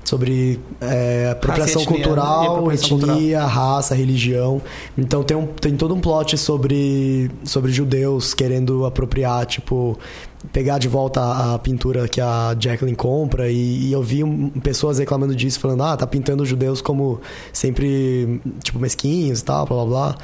sobre 0.07 0.57
é, 0.79 1.31
apropriação 1.33 1.81
etnia, 1.81 1.97
cultural, 1.97 2.43
e 2.43 2.47
apropriação 2.47 2.97
etnia, 2.97 3.43
raça, 3.43 3.93
religião. 3.93 4.61
Então 4.97 5.21
tem, 5.21 5.35
um, 5.35 5.45
tem 5.45 5.75
todo 5.75 5.93
um 5.93 5.99
plot 5.99 6.37
sobre, 6.37 7.29
sobre 7.43 7.73
judeus 7.73 8.33
querendo 8.33 8.85
apropriar, 8.85 9.45
tipo, 9.45 9.99
pegar 10.53 10.77
de 10.77 10.87
volta 10.87 11.21
a, 11.53 11.59
pintura 11.59 12.07
que 12.07 12.21
a 12.21 12.55
Jacqueline 12.57 12.95
compra. 12.95 13.51
E, 13.51 13.89
e 13.89 13.91
eu 13.91 14.01
vi 14.01 14.23
pessoas 14.63 14.97
reclamando 14.97 15.35
disso, 15.35 15.59
falando, 15.59 15.83
ah, 15.83 15.97
tá 15.97 16.07
pintando 16.07 16.41
os 16.41 16.47
judeus 16.47 16.81
como 16.81 17.19
sempre, 17.51 18.39
tipo, 18.63 18.79
mesquinhos 18.79 19.41
e 19.41 19.43
tal, 19.43 19.65
blá 19.65 19.75
blá 19.75 19.85
blá. 19.85 20.17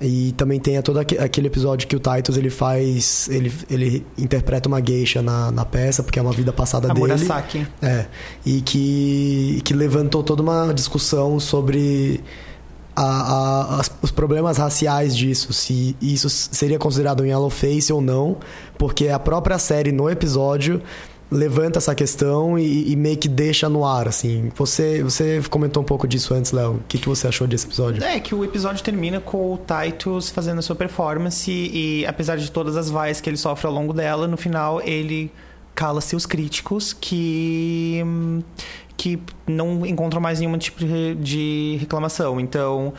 E 0.00 0.32
também 0.32 0.58
tem 0.58 0.80
todo 0.80 0.98
aque- 0.98 1.18
aquele 1.18 1.48
episódio 1.48 1.86
que 1.86 1.94
o 1.94 2.00
Titus 2.00 2.36
ele 2.38 2.48
faz. 2.48 3.28
Ele, 3.30 3.52
ele 3.70 4.06
interpreta 4.16 4.66
uma 4.68 4.80
geisha 4.80 5.20
na, 5.20 5.50
na 5.50 5.64
peça, 5.64 6.02
porque 6.02 6.18
é 6.18 6.22
uma 6.22 6.32
vida 6.32 6.52
passada 6.52 6.90
A 6.90 6.94
dele. 6.94 7.06
Murasaki. 7.12 7.66
É, 7.82 8.06
e 8.46 8.62
que, 8.62 9.60
que 9.62 9.74
levantou 9.74 10.22
toda 10.22 10.42
uma 10.42 10.72
discussão 10.72 11.38
sobre 11.38 12.20
a- 12.96 13.02
a- 13.04 13.80
as- 13.80 13.90
os 14.00 14.10
problemas 14.10 14.56
raciais 14.56 15.14
disso, 15.16 15.52
se 15.52 15.94
isso 16.00 16.30
seria 16.30 16.78
considerado 16.78 17.22
um 17.22 17.26
yellow 17.26 17.50
face 17.50 17.92
ou 17.92 18.00
não, 18.00 18.38
porque 18.78 19.08
a 19.08 19.18
própria 19.18 19.58
série 19.58 19.92
no 19.92 20.08
episódio 20.08 20.80
levanta 21.30 21.78
essa 21.78 21.94
questão 21.94 22.58
e, 22.58 22.90
e 22.92 22.96
meio 22.96 23.16
que 23.16 23.28
deixa 23.28 23.68
no 23.68 23.84
ar, 23.84 24.08
assim. 24.08 24.50
Você, 24.56 25.02
você 25.02 25.40
comentou 25.48 25.82
um 25.82 25.86
pouco 25.86 26.08
disso 26.08 26.34
antes, 26.34 26.50
Léo. 26.50 26.74
O 26.74 26.82
que, 26.88 26.98
que 26.98 27.08
você 27.08 27.28
achou 27.28 27.46
desse 27.46 27.66
episódio? 27.66 28.02
É, 28.02 28.18
que 28.18 28.34
o 28.34 28.44
episódio 28.44 28.82
termina 28.82 29.20
com 29.20 29.54
o 29.54 29.58
Titus 29.58 30.30
fazendo 30.30 30.58
a 30.58 30.62
sua 30.62 30.74
performance 30.74 31.50
e, 31.50 32.04
apesar 32.06 32.36
de 32.36 32.50
todas 32.50 32.76
as 32.76 32.90
vaias 32.90 33.20
que 33.20 33.30
ele 33.30 33.36
sofre 33.36 33.66
ao 33.66 33.72
longo 33.72 33.92
dela, 33.92 34.26
no 34.26 34.36
final 34.36 34.80
ele 34.82 35.30
cala 35.74 36.00
seus 36.00 36.26
críticos 36.26 36.92
que 36.92 38.02
hum, 38.04 38.42
que 38.96 39.18
não 39.46 39.86
encontram 39.86 40.20
mais 40.20 40.40
nenhum 40.40 40.58
tipo 40.58 40.84
de 40.84 41.78
reclamação. 41.80 42.38
Então, 42.38 42.92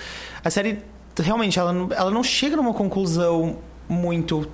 a 0.44 0.50
série 0.50 0.80
realmente 1.20 1.60
ela 1.60 1.72
ela 1.96 2.10
não 2.10 2.24
chega 2.24 2.56
numa 2.56 2.74
conclusão 2.74 3.58
muito 3.88 4.48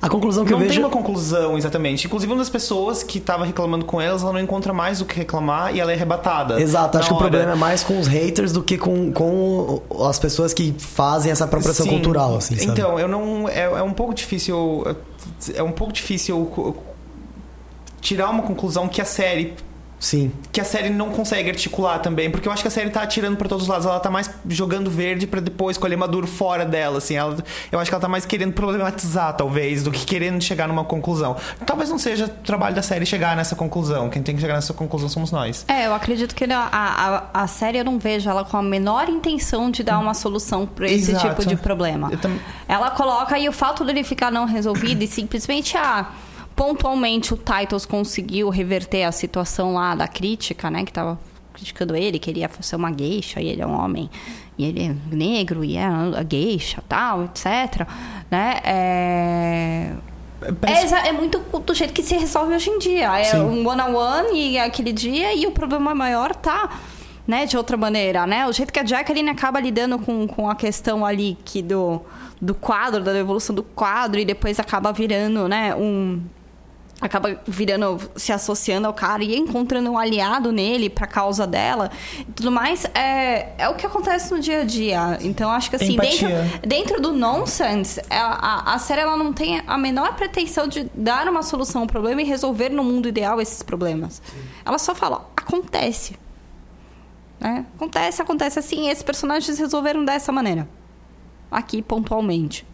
A 0.00 0.08
conclusão 0.08 0.44
que 0.44 0.52
não 0.52 0.58
eu 0.58 0.60
tem 0.60 0.68
vejo... 0.68 0.80
uma 0.80 0.90
conclusão, 0.90 1.58
exatamente. 1.58 2.06
Inclusive, 2.06 2.32
uma 2.32 2.38
das 2.38 2.48
pessoas 2.48 3.02
que 3.02 3.18
estava 3.18 3.44
reclamando 3.44 3.84
com 3.84 4.00
elas, 4.00 4.22
ela 4.22 4.32
não 4.32 4.40
encontra 4.40 4.72
mais 4.72 5.00
o 5.00 5.04
que 5.04 5.16
reclamar 5.16 5.74
e 5.74 5.80
ela 5.80 5.90
é 5.90 5.94
arrebatada. 5.96 6.60
Exato, 6.60 6.98
acho 6.98 7.08
que 7.08 7.14
na 7.14 7.18
o 7.18 7.22
hora. 7.22 7.30
problema 7.30 7.52
é 7.52 7.56
mais 7.56 7.82
com 7.82 7.98
os 7.98 8.06
haters 8.06 8.52
do 8.52 8.62
que 8.62 8.78
com, 8.78 9.12
com 9.12 9.82
as 10.08 10.18
pessoas 10.18 10.54
que 10.54 10.72
fazem 10.78 11.32
essa 11.32 11.44
apropriação 11.44 11.84
Sim. 11.84 11.92
cultural, 11.92 12.36
assim, 12.36 12.56
sabe? 12.56 12.70
Então, 12.70 12.98
eu 12.98 13.08
não. 13.08 13.48
É, 13.48 13.62
é 13.62 13.82
um 13.82 13.92
pouco 13.92 14.14
difícil. 14.14 14.84
É 15.52 15.62
um 15.62 15.72
pouco 15.72 15.92
difícil 15.92 16.76
tirar 18.00 18.30
uma 18.30 18.42
conclusão 18.42 18.86
que 18.86 19.00
a 19.00 19.04
série. 19.04 19.54
Sim. 20.00 20.30
Que 20.52 20.60
a 20.60 20.64
série 20.64 20.90
não 20.90 21.10
consegue 21.10 21.50
articular 21.50 21.98
também, 21.98 22.30
porque 22.30 22.46
eu 22.46 22.52
acho 22.52 22.62
que 22.62 22.68
a 22.68 22.70
série 22.70 22.90
tá 22.90 23.02
atirando 23.02 23.36
pra 23.36 23.48
todos 23.48 23.64
os 23.64 23.68
lados. 23.68 23.84
Ela 23.86 23.98
tá 23.98 24.10
mais 24.10 24.30
jogando 24.48 24.90
verde 24.90 25.26
pra 25.26 25.40
depois 25.40 25.76
colher 25.76 25.96
maduro 25.96 26.26
fora 26.26 26.64
dela, 26.64 26.98
assim. 26.98 27.16
Ela, 27.16 27.36
eu 27.72 27.78
acho 27.80 27.90
que 27.90 27.94
ela 27.94 28.00
tá 28.00 28.08
mais 28.08 28.24
querendo 28.24 28.52
problematizar, 28.52 29.34
talvez, 29.36 29.82
do 29.82 29.90
que 29.90 30.04
querendo 30.06 30.40
chegar 30.42 30.68
numa 30.68 30.84
conclusão. 30.84 31.36
Talvez 31.66 31.90
não 31.90 31.98
seja 31.98 32.26
o 32.26 32.28
trabalho 32.28 32.74
da 32.76 32.82
série 32.82 33.04
chegar 33.04 33.36
nessa 33.36 33.56
conclusão. 33.56 34.08
Quem 34.08 34.22
tem 34.22 34.34
que 34.34 34.40
chegar 34.40 34.54
nessa 34.54 34.72
conclusão 34.72 35.08
somos 35.08 35.32
nós. 35.32 35.64
É, 35.68 35.86
eu 35.86 35.94
acredito 35.94 36.34
que 36.34 36.44
a, 36.44 36.68
a, 37.32 37.42
a 37.42 37.46
série 37.48 37.78
eu 37.78 37.84
não 37.84 37.98
vejo 37.98 38.30
ela 38.30 38.44
com 38.44 38.56
a 38.56 38.62
menor 38.62 39.08
intenção 39.08 39.70
de 39.70 39.82
dar 39.82 39.98
uma 39.98 40.14
solução 40.14 40.64
pra 40.66 40.86
esse 40.86 41.10
Exato. 41.10 41.28
tipo 41.28 41.44
de 41.48 41.56
problema. 41.56 42.10
Tam- 42.18 42.38
Ela 42.68 42.90
coloca 42.92 43.34
aí 43.34 43.48
o 43.48 43.52
fato 43.52 43.84
dele 43.84 44.04
ficar 44.04 44.30
não 44.30 44.44
resolvido 44.44 45.02
e 45.02 45.06
simplesmente, 45.08 45.76
ah, 45.76 46.06
pontualmente 46.58 47.32
o 47.32 47.36
Titles 47.36 47.86
conseguiu 47.86 48.48
reverter 48.50 49.04
a 49.04 49.12
situação 49.12 49.74
lá 49.74 49.94
da 49.94 50.08
crítica, 50.08 50.68
né? 50.68 50.84
Que 50.84 50.92
tava 50.92 51.16
criticando 51.54 51.94
ele, 51.94 52.18
queria 52.18 52.50
ser 52.60 52.74
uma 52.76 52.92
geisha, 52.92 53.40
e 53.40 53.46
ele 53.48 53.62
é 53.62 53.66
um 53.66 53.72
homem, 53.78 54.10
e 54.58 54.64
ele 54.64 54.86
é 54.86 55.14
negro, 55.14 55.64
e 55.64 55.76
é 55.76 55.84
a 55.84 56.24
geisha, 56.28 56.82
tal, 56.88 57.24
etc. 57.24 57.86
Né? 58.30 58.60
É... 58.64 59.92
É, 60.40 60.52
Parece- 60.52 60.84
exa- 60.86 60.98
é 61.06 61.12
muito 61.12 61.38
do 61.40 61.74
jeito 61.74 61.92
que 61.92 62.02
se 62.02 62.16
resolve 62.16 62.54
hoje 62.54 62.70
em 62.70 62.78
dia. 62.78 63.18
É 63.18 63.24
Sim. 63.24 63.38
um 63.40 63.66
one-on-one 63.66 64.36
e 64.38 64.56
é 64.56 64.64
aquele 64.64 64.92
dia 64.92 65.34
e 65.34 65.46
o 65.46 65.50
problema 65.50 65.92
maior 65.96 66.32
tá, 66.34 66.70
né, 67.26 67.44
de 67.44 67.56
outra 67.56 67.76
maneira, 67.76 68.24
né? 68.24 68.46
O 68.46 68.52
jeito 68.52 68.72
que 68.72 68.78
a 68.78 68.84
Jacqueline 68.86 69.30
acaba 69.30 69.58
lidando 69.60 69.98
com, 69.98 70.28
com 70.28 70.48
a 70.48 70.54
questão 70.54 71.04
ali 71.04 71.36
que 71.44 71.60
do, 71.60 72.00
do 72.40 72.54
quadro, 72.54 73.02
da 73.02 73.12
devolução 73.12 73.52
do 73.54 73.64
quadro 73.64 74.20
e 74.20 74.24
depois 74.24 74.60
acaba 74.60 74.92
virando, 74.92 75.48
né, 75.48 75.74
um... 75.74 76.20
Acaba 77.00 77.40
virando, 77.46 78.10
se 78.16 78.32
associando 78.32 78.88
ao 78.88 78.92
cara 78.92 79.22
e 79.22 79.36
encontrando 79.36 79.88
um 79.88 79.96
aliado 79.96 80.50
nele 80.50 80.90
pra 80.90 81.06
causa 81.06 81.46
dela 81.46 81.92
e 82.18 82.32
tudo 82.32 82.50
mais. 82.50 82.84
É, 82.86 83.54
é 83.56 83.68
o 83.68 83.76
que 83.76 83.86
acontece 83.86 84.34
no 84.34 84.40
dia 84.40 84.62
a 84.62 84.64
dia. 84.64 85.18
Então, 85.20 85.48
acho 85.48 85.70
que 85.70 85.76
assim, 85.76 85.96
dentro, 85.96 86.28
dentro 86.66 87.00
do 87.00 87.12
nonsense, 87.12 88.00
a, 88.10 88.72
a, 88.72 88.74
a 88.74 88.78
série 88.78 89.02
ela 89.02 89.16
não 89.16 89.32
tem 89.32 89.62
a 89.64 89.78
menor 89.78 90.16
pretensão 90.16 90.66
de 90.66 90.90
dar 90.92 91.28
uma 91.28 91.42
solução 91.44 91.82
ao 91.82 91.86
problema 91.86 92.20
e 92.20 92.24
resolver 92.24 92.70
no 92.70 92.82
mundo 92.82 93.08
ideal 93.08 93.40
esses 93.40 93.62
problemas. 93.62 94.20
Ela 94.64 94.78
só 94.78 94.92
fala, 94.92 95.30
acontece. 95.36 96.16
Né? 97.38 97.64
Acontece, 97.76 98.20
acontece 98.20 98.58
assim, 98.58 98.86
e 98.86 98.90
esses 98.90 99.04
personagens 99.04 99.56
resolveram 99.56 100.04
dessa 100.04 100.32
maneira. 100.32 100.68
Aqui, 101.48 101.80
pontualmente. 101.80 102.66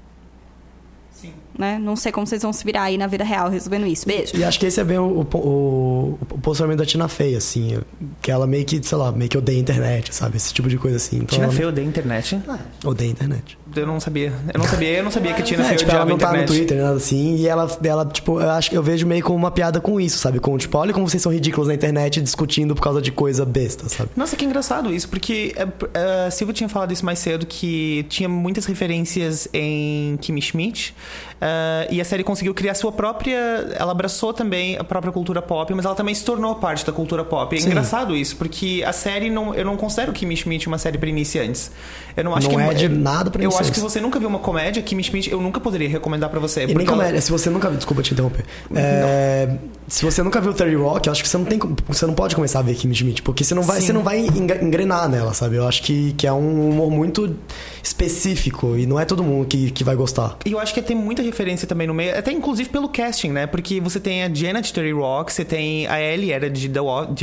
Sim. 1.11 1.35
Né? 1.57 1.79
Não 1.79 1.95
sei 1.95 2.11
como 2.11 2.27
vocês 2.27 2.43
vão 2.43 2.53
se 2.53 2.65
virar 2.65 2.83
aí 2.83 2.99
na 2.99 3.07
vida 3.07 3.23
real 3.23 3.49
resolvendo 3.49 3.87
isso. 3.87 4.07
Beijo. 4.07 4.37
E 4.37 4.43
acho 4.43 4.59
que 4.59 4.67
esse 4.67 4.81
é 4.81 4.85
bem 4.85 4.99
o, 4.99 5.05
o, 5.33 5.37
o- 5.39 6.19
o 6.33 6.39
posicionamento 6.41 6.79
da 6.81 6.87
Tina 6.87 7.07
Fey, 7.07 7.37
assim. 7.37 7.79
Que 8.21 8.31
ela 8.31 8.47
meio 8.47 8.65
que, 8.65 8.83
sei 8.83 8.99
lá, 8.99 9.13
meio 9.13 9.31
que 9.31 9.39
odeia 9.39 9.57
a 9.59 9.61
internet, 9.61 10.13
sabe? 10.15 10.37
Esse 10.37 10.53
tipo 10.53 10.69
de 10.69 10.77
coisa 10.77 10.97
assim. 10.97 11.17
Então 11.17 11.29
Tina 11.29 11.45
ela 11.45 11.53
Fey 11.53 11.65
odeia 11.65 11.87
a 11.87 11.89
internet? 11.89 12.41
Odeia 12.85 13.11
a 13.11 13.13
internet. 13.13 13.59
Eu 13.77 13.87
não 13.87 14.01
sabia. 14.01 14.33
Eu 14.53 14.59
não 14.59 14.67
sabia, 14.67 14.89
eu 14.91 15.05
não 15.05 15.11
sabia 15.11 15.35
que 15.35 15.43
a 15.43 15.45
Tina 15.45 15.67
É, 15.67 15.75
tipo, 15.75 15.91
ela 15.91 16.03
a 16.03 16.05
não 16.05 16.19
tá 16.19 16.33
no. 16.33 16.47
Twitter, 16.47 16.83
nada 16.83 16.97
assim. 16.97 17.37
E 17.37 17.49
ela, 17.49 17.71
ela, 17.83 18.07
tipo, 18.07 18.41
eu 18.41 18.51
acho 18.51 18.71
que 18.71 18.77
eu 18.77 18.83
vejo 18.83 19.07
meio 19.07 19.23
como 19.23 19.37
uma 19.37 19.51
piada 19.51 19.81
com 19.81 20.01
isso, 20.01 20.19
sabe? 20.19 20.39
Com, 20.41 20.57
tipo, 20.59 20.77
olha 20.79 20.93
como 20.93 21.09
vocês 21.09 21.23
são 21.23 21.33
ridículos 21.33 21.69
na 21.69 21.75
internet 21.75 22.21
discutindo 22.21 22.75
por 22.75 22.83
causa 22.83 23.01
de 23.01 23.11
coisa 23.11 23.45
besta, 23.45 23.89
sabe? 23.89 24.11
Nossa, 24.17 24.37
que 24.37 24.45
engraçado 24.45 24.93
isso, 24.93 25.09
porque 25.09 25.55
é, 25.57 26.27
a 26.27 26.31
Silva 26.31 26.53
tinha 26.53 26.69
falado 26.69 26.93
isso 26.93 27.05
mais 27.05 27.19
cedo, 27.19 27.47
que 27.47 28.07
tinha 28.09 28.29
muitas 28.29 28.67
referências 28.67 29.49
em 29.53 30.17
Kimi 30.21 30.41
Schmidt, 30.41 30.95
é, 31.41 31.89
e 31.91 32.01
a 32.01 32.05
série 32.05 32.25
conseguiu 32.25 32.55
criar 32.55 32.75
sua 32.75 32.93
própria... 32.93 33.75
Ela 33.79 33.93
abraçou 33.93 34.33
também 34.33 34.77
a 34.77 34.85
própria 34.85 35.13
cultura 35.13 35.43
pop, 35.43 35.73
mas 35.75 35.85
ela 35.85 35.95
também 35.95 36.15
se 36.15 36.25
tornou 36.25 36.55
parte 36.57 36.85
da 36.85 36.93
cultura 36.93 37.25
pop. 37.25 37.55
É 37.55 37.61
Sim. 37.61 37.69
engraçado 37.69 38.17
isso, 38.17 38.37
porque 38.37 38.83
a 38.87 38.93
série, 38.93 39.31
não, 39.31 39.55
eu 39.55 39.65
não 39.65 39.77
considero 39.77 40.13
Kimi 40.13 40.37
Schmidt 40.37 40.67
uma 40.67 40.79
série 40.79 40.99
para 40.99 41.09
iniciantes. 41.09 41.71
Eu 42.17 42.25
não 42.25 42.35
acho 42.35 42.49
Não 42.49 42.57
que 42.57 42.63
é 42.63 42.75
de 42.75 42.89
nada 42.89 43.31
pra 43.31 43.43
Eu 43.43 43.51
acho 43.65 43.73
que 43.73 43.79
se 43.79 43.83
você 43.83 44.01
nunca 44.01 44.19
viu 44.19 44.29
uma 44.29 44.39
comédia, 44.39 44.83
Kimi 44.83 45.03
Schmidt, 45.03 45.31
eu 45.31 45.41
nunca 45.41 45.59
poderia 45.61 45.89
recomendar 45.89 46.31
para 46.31 46.41
você. 46.41 46.65
E 46.65 46.67
nem 46.67 46.87
ela- 46.87 46.97
comédia, 46.97 47.21
se 47.21 47.31
você 47.31 47.51
nunca 47.51 47.69
viu, 47.69 47.77
desculpa 47.77 48.03
te 48.03 48.13
interromper. 48.13 48.45
É, 48.75 49.57
se 49.89 50.05
você 50.05 50.23
nunca 50.23 50.41
viu 50.41 50.53
30 50.53 50.79
Rock, 50.79 51.07
eu 51.09 51.13
acho 51.13 51.23
que 51.23 51.29
você 51.29 51.37
não 51.39 51.45
tem 51.45 51.59
você 51.89 52.07
não 52.07 52.15
pode 52.15 52.35
começar 52.35 52.61
a 52.61 52.63
ver 52.63 52.75
Kim 52.75 52.93
Schmidt, 52.95 53.23
porque 53.23 53.43
você 53.45 53.55
não 53.55 53.63
vai, 53.63 53.81
Sim. 53.81 53.87
você 53.87 53.93
não 53.93 54.03
vai 54.03 54.21
engrenar 54.21 55.09
nela, 55.09 55.33
sabe? 55.35 55.57
Eu 55.57 55.67
acho 55.67 55.83
que, 55.83 56.13
que 56.15 56.27
é 56.27 56.33
um 56.33 56.71
humor 56.71 56.91
muito 56.91 57.37
específico 57.83 58.77
e 58.77 58.87
não 58.87 58.99
é 58.99 59.05
todo 59.05 59.23
mundo 59.23 59.47
que, 59.47 59.71
que 59.71 59.85
vai 59.85 59.95
gostar. 59.97 60.37
E 60.45 60.53
eu 60.53 60.59
acho 60.59 60.75
que 60.75 60.83
tem 60.83 60.97
muita 60.97 61.23
referência 61.23 61.67
também 61.67 61.87
no 61.87 61.95
meio, 61.95 62.19
até 62.19 62.33
inclusive 62.33 62.69
pelo 62.69 62.89
casting, 62.89 63.31
né? 63.31 63.47
Porque 63.47 63.81
você 63.81 64.01
tem 64.01 64.25
a 64.25 64.33
Jenna 64.33 64.61
de 64.61 64.73
30 64.73 64.97
Rock, 64.97 65.33
você 65.33 65.45
tem 65.45 65.87
a 65.87 66.01
Ellie, 66.01 66.33
era 66.33 66.51
de 66.51 66.69
The 66.69 66.81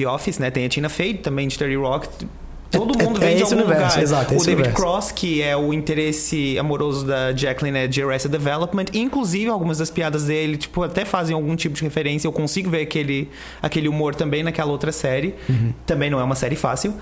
Office, 0.08 0.40
né? 0.40 0.50
Tem 0.52 0.66
a 0.66 0.70
Tina 0.70 0.90
Fey 0.90 1.16
também 1.16 1.48
de 1.48 1.58
30 1.58 1.80
Rock. 1.80 2.08
Todo 2.72 2.98
É- 3.00 3.04
mundo 3.04 3.22
é 3.22 3.28
vem 3.28 3.36
de 3.36 3.44
esse 3.44 3.54
algum 3.54 3.66
universo, 3.66 3.90
lugar. 3.98 4.04
exato, 4.04 4.34
é 4.34 4.38
o 4.38 4.40
David 4.40 4.54
universo. 4.54 4.76
Cross, 4.82 5.12
que 5.12 5.42
é 5.42 5.58
o 5.58 5.74
interesse 5.74 6.58
amoroso 6.58 7.06
da 7.06 7.34
Jacqueline 7.36 7.80
é 7.80 7.88
de 7.88 8.02
Arrested 8.02 8.32
Development. 8.32 8.86
Inclusive, 8.94 9.50
algumas 9.50 9.78
das 9.80 9.90
piadas 9.90 10.26
dele, 10.26 10.56
tipo, 10.58 10.82
até 10.82 11.04
fazem 11.04 11.36
algum 11.36 11.56
tipo 11.56 11.76
de 11.76 11.84
referência. 11.84 12.28
Eu 12.28 12.32
consigo 12.32 12.70
ver 12.70 12.82
aquele, 12.84 13.30
aquele 13.62 13.90
humor 13.90 14.16
também 14.16 14.42
naquela 14.42 14.72
outra 14.72 14.92
série. 14.94 15.36
Uhum. 15.50 15.74
Também 15.86 16.10
não 16.10 16.20
é 16.20 16.24
uma 16.24 16.36
série 16.36 16.56
fácil, 16.56 16.94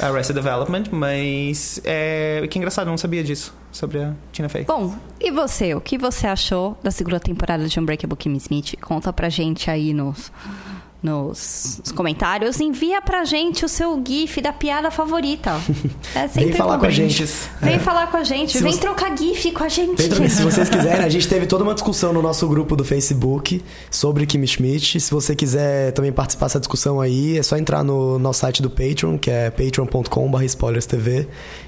Arrested 0.00 0.34
Development, 0.34 0.84
mas 0.90 1.80
é... 1.84 2.44
Que 2.50 2.58
engraçado, 2.58 2.88
eu 2.88 2.90
não 2.90 2.98
sabia 2.98 3.22
disso, 3.22 3.54
sobre 3.70 3.98
a 4.02 4.12
Tina 4.32 4.48
Fey. 4.48 4.64
Bom, 4.64 4.94
e 5.20 5.30
você? 5.30 5.72
O 5.74 5.80
que 5.80 5.96
você 5.96 6.26
achou 6.26 6.76
da 6.82 6.90
segunda 6.90 7.20
temporada 7.20 7.68
de 7.68 7.78
Unbreakable 7.78 8.16
Kimmy 8.16 8.38
Smith? 8.38 8.74
Conta 8.80 9.12
pra 9.12 9.28
gente 9.28 9.70
aí 9.70 9.94
nos, 9.94 10.32
nos, 11.02 11.80
nos 11.82 11.90
comentários. 11.92 12.60
Envia 12.60 13.02
pra 13.02 13.24
gente 13.24 13.64
o 13.64 13.68
seu 13.68 14.00
GIF 14.06 14.40
da 14.40 14.52
piada 14.52 14.90
favorita. 14.90 15.52
É 16.14 16.28
sempre 16.28 16.50
Vem 16.50 16.52
falar 16.52 16.74
bom. 16.74 16.80
com 16.80 16.86
a 16.86 16.90
gente. 16.90 17.24
Vem 17.60 17.78
falar 17.78 18.06
com 18.08 18.16
a 18.18 18.24
gente. 18.24 18.52
Se 18.52 18.62
Vem 18.62 18.72
você- 18.72 18.80
trocar 18.80 19.16
GIF 19.16 19.50
com 19.52 19.64
a 19.64 19.68
gente. 19.68 19.96
Tem 19.96 20.08
também, 20.10 20.28
se 20.28 20.42
vocês 20.42 20.68
quiserem, 20.68 21.04
a 21.04 21.08
gente 21.08 21.26
teve 21.26 21.46
toda 21.46 21.64
uma 21.64 21.72
discussão 21.74 22.12
no 22.12 22.20
nosso 22.20 22.46
grupo 22.46 22.76
do 22.76 22.84
Facebook 22.84 23.62
sobre 23.90 24.26
Kimi 24.26 24.46
Schmidt. 24.46 25.00
Se 25.00 25.10
você 25.10 25.34
quiser 25.34 25.92
também 25.92 26.12
participar 26.12 26.46
dessa 26.46 26.60
discussão 26.60 27.00
aí, 27.00 27.38
é 27.38 27.42
só 27.42 27.56
entrar 27.56 27.82
no 27.82 28.18
nosso 28.18 28.40
site 28.40 28.60
do 28.60 28.68
Patreon, 28.68 29.16
que 29.18 29.30
é 29.30 29.50
patreon.com.br 29.50 30.44
spoilerstv 30.44 31.26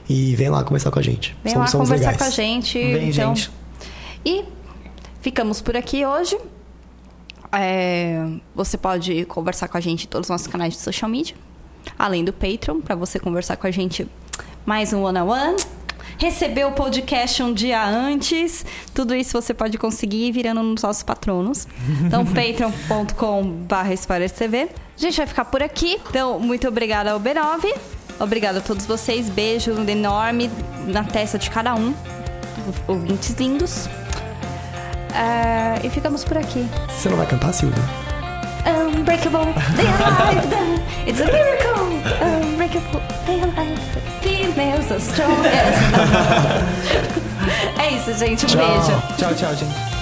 e 0.09 0.37
vem 0.37 0.51
lá 0.51 0.63
conversar 0.63 0.91
com 0.91 0.99
a 0.99 1.03
gente. 1.03 1.35
Vem 1.43 1.55
Somos- 1.55 1.67
lá 1.69 1.73
somos 1.73 1.89
conversar 1.89 2.11
legais. 2.13 2.23
com 2.23 2.25
a 2.29 2.31
gente. 2.45 2.79
Vem, 2.79 3.09
então. 3.09 3.35
gente. 3.35 3.51
E 4.27 4.45
ficamos 5.23 5.63
por 5.63 5.75
aqui 5.77 6.05
hoje. 6.05 6.37
É, 7.57 8.27
você 8.55 8.77
pode 8.77 9.25
conversar 9.27 9.69
com 9.69 9.77
a 9.77 9.81
gente 9.81 10.05
em 10.05 10.09
todos 10.09 10.27
os 10.27 10.31
nossos 10.31 10.47
canais 10.47 10.75
de 10.75 10.81
social 10.81 11.11
media. 11.11 11.37
Além 11.99 12.25
do 12.25 12.33
Patreon, 12.33 12.81
para 12.81 12.95
você 12.95 13.19
conversar 13.19 13.57
com 13.57 13.67
a 13.67 13.71
gente 13.71 14.07
mais 14.65 14.93
um 14.93 15.03
one 15.03 15.19
on 15.19 15.29
one. 15.29 15.57
Receber 16.19 16.65
o 16.65 16.73
podcast 16.73 17.43
um 17.43 17.53
dia 17.53 17.85
antes. 17.85 18.65
Tudo 18.95 19.15
isso 19.15 19.33
você 19.41 19.53
pode 19.53 19.77
conseguir 19.79 20.31
virando 20.33 20.63
nos 20.63 20.83
nossos 20.83 21.03
patronos. 21.03 21.67
Então, 22.05 22.25
patreon.com.br 22.27 23.75
TV. 24.37 24.69
A 24.97 25.01
gente 25.01 25.17
vai 25.17 25.27
ficar 25.27 25.45
por 25.45 25.63
aqui. 25.63 26.01
Então, 26.09 26.39
muito 26.39 26.69
obrigada 26.69 27.13
ao 27.13 27.21
B9. 27.21 27.75
Obrigada 28.21 28.61
a 28.61 28.63
todos 28.63 28.87
vocês. 28.87 29.29
Beijo 29.29 29.73
enorme 29.89 30.51
na 30.87 31.03
testa 31.03 31.39
de 31.39 31.51
cada 31.51 31.75
um. 31.75 31.93
Ouvintes 32.87 33.31
lindos. 33.35 33.89
É, 35.13 35.64
e 35.83 35.91
ficamos 35.91 36.25
por 36.25 36.37
aqui. 36.39 36.69
Você 36.89 37.09
não 37.09 37.17
vai 37.17 37.27
cantar, 37.27 37.53
Silvia? 37.53 37.83
Unbreakable, 38.67 39.53
they 39.77 39.87
alive, 39.87 40.49
then 40.49 40.81
it's 41.07 41.21
a 41.21 41.27
miracle. 41.27 41.85
Unbreakable, 42.23 43.01
they 43.27 43.41
alive, 43.43 43.79
females 44.23 44.91
are 44.91 45.01
strongest. 45.01 45.83
é 47.79 47.91
isso, 47.95 48.15
gente. 48.19 48.45
Um 48.45 48.49
Tchau. 48.49 48.67
beijo. 48.67 49.03
Tchau, 49.19 49.35
tchau, 49.35 49.55
gente. 49.55 49.94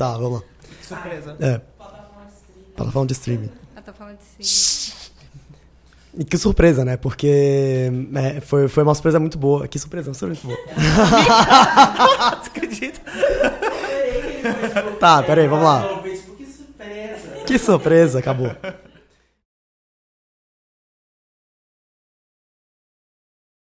Tá, 0.00 0.12
vamos 0.12 0.40
lá. 0.40 0.42
Surpresa. 0.80 1.36
É. 1.38 1.60
Plataforma 2.74 3.06
de 3.06 3.12
streaming. 3.12 3.50
Falando 3.98 4.18
de 4.18 4.46
si. 4.46 4.94
E 6.14 6.24
que 6.24 6.38
surpresa, 6.38 6.86
né? 6.86 6.96
Porque 6.96 7.92
é, 8.14 8.40
foi, 8.40 8.66
foi 8.66 8.82
uma 8.82 8.94
surpresa 8.94 9.20
muito 9.20 9.36
boa. 9.36 9.68
Que 9.68 9.78
surpresa, 9.78 10.08
uma 10.08 10.14
surpresa 10.14 10.40
muito 10.46 10.56
boa. 10.56 10.74
Você 12.42 12.48
acredita? 12.48 13.00
Tá, 14.98 15.22
peraí, 15.22 15.46
vamos 15.46 15.66
lá. 15.66 16.02
Que 17.46 17.58
surpresa, 17.58 18.20
acabou. 18.20 18.56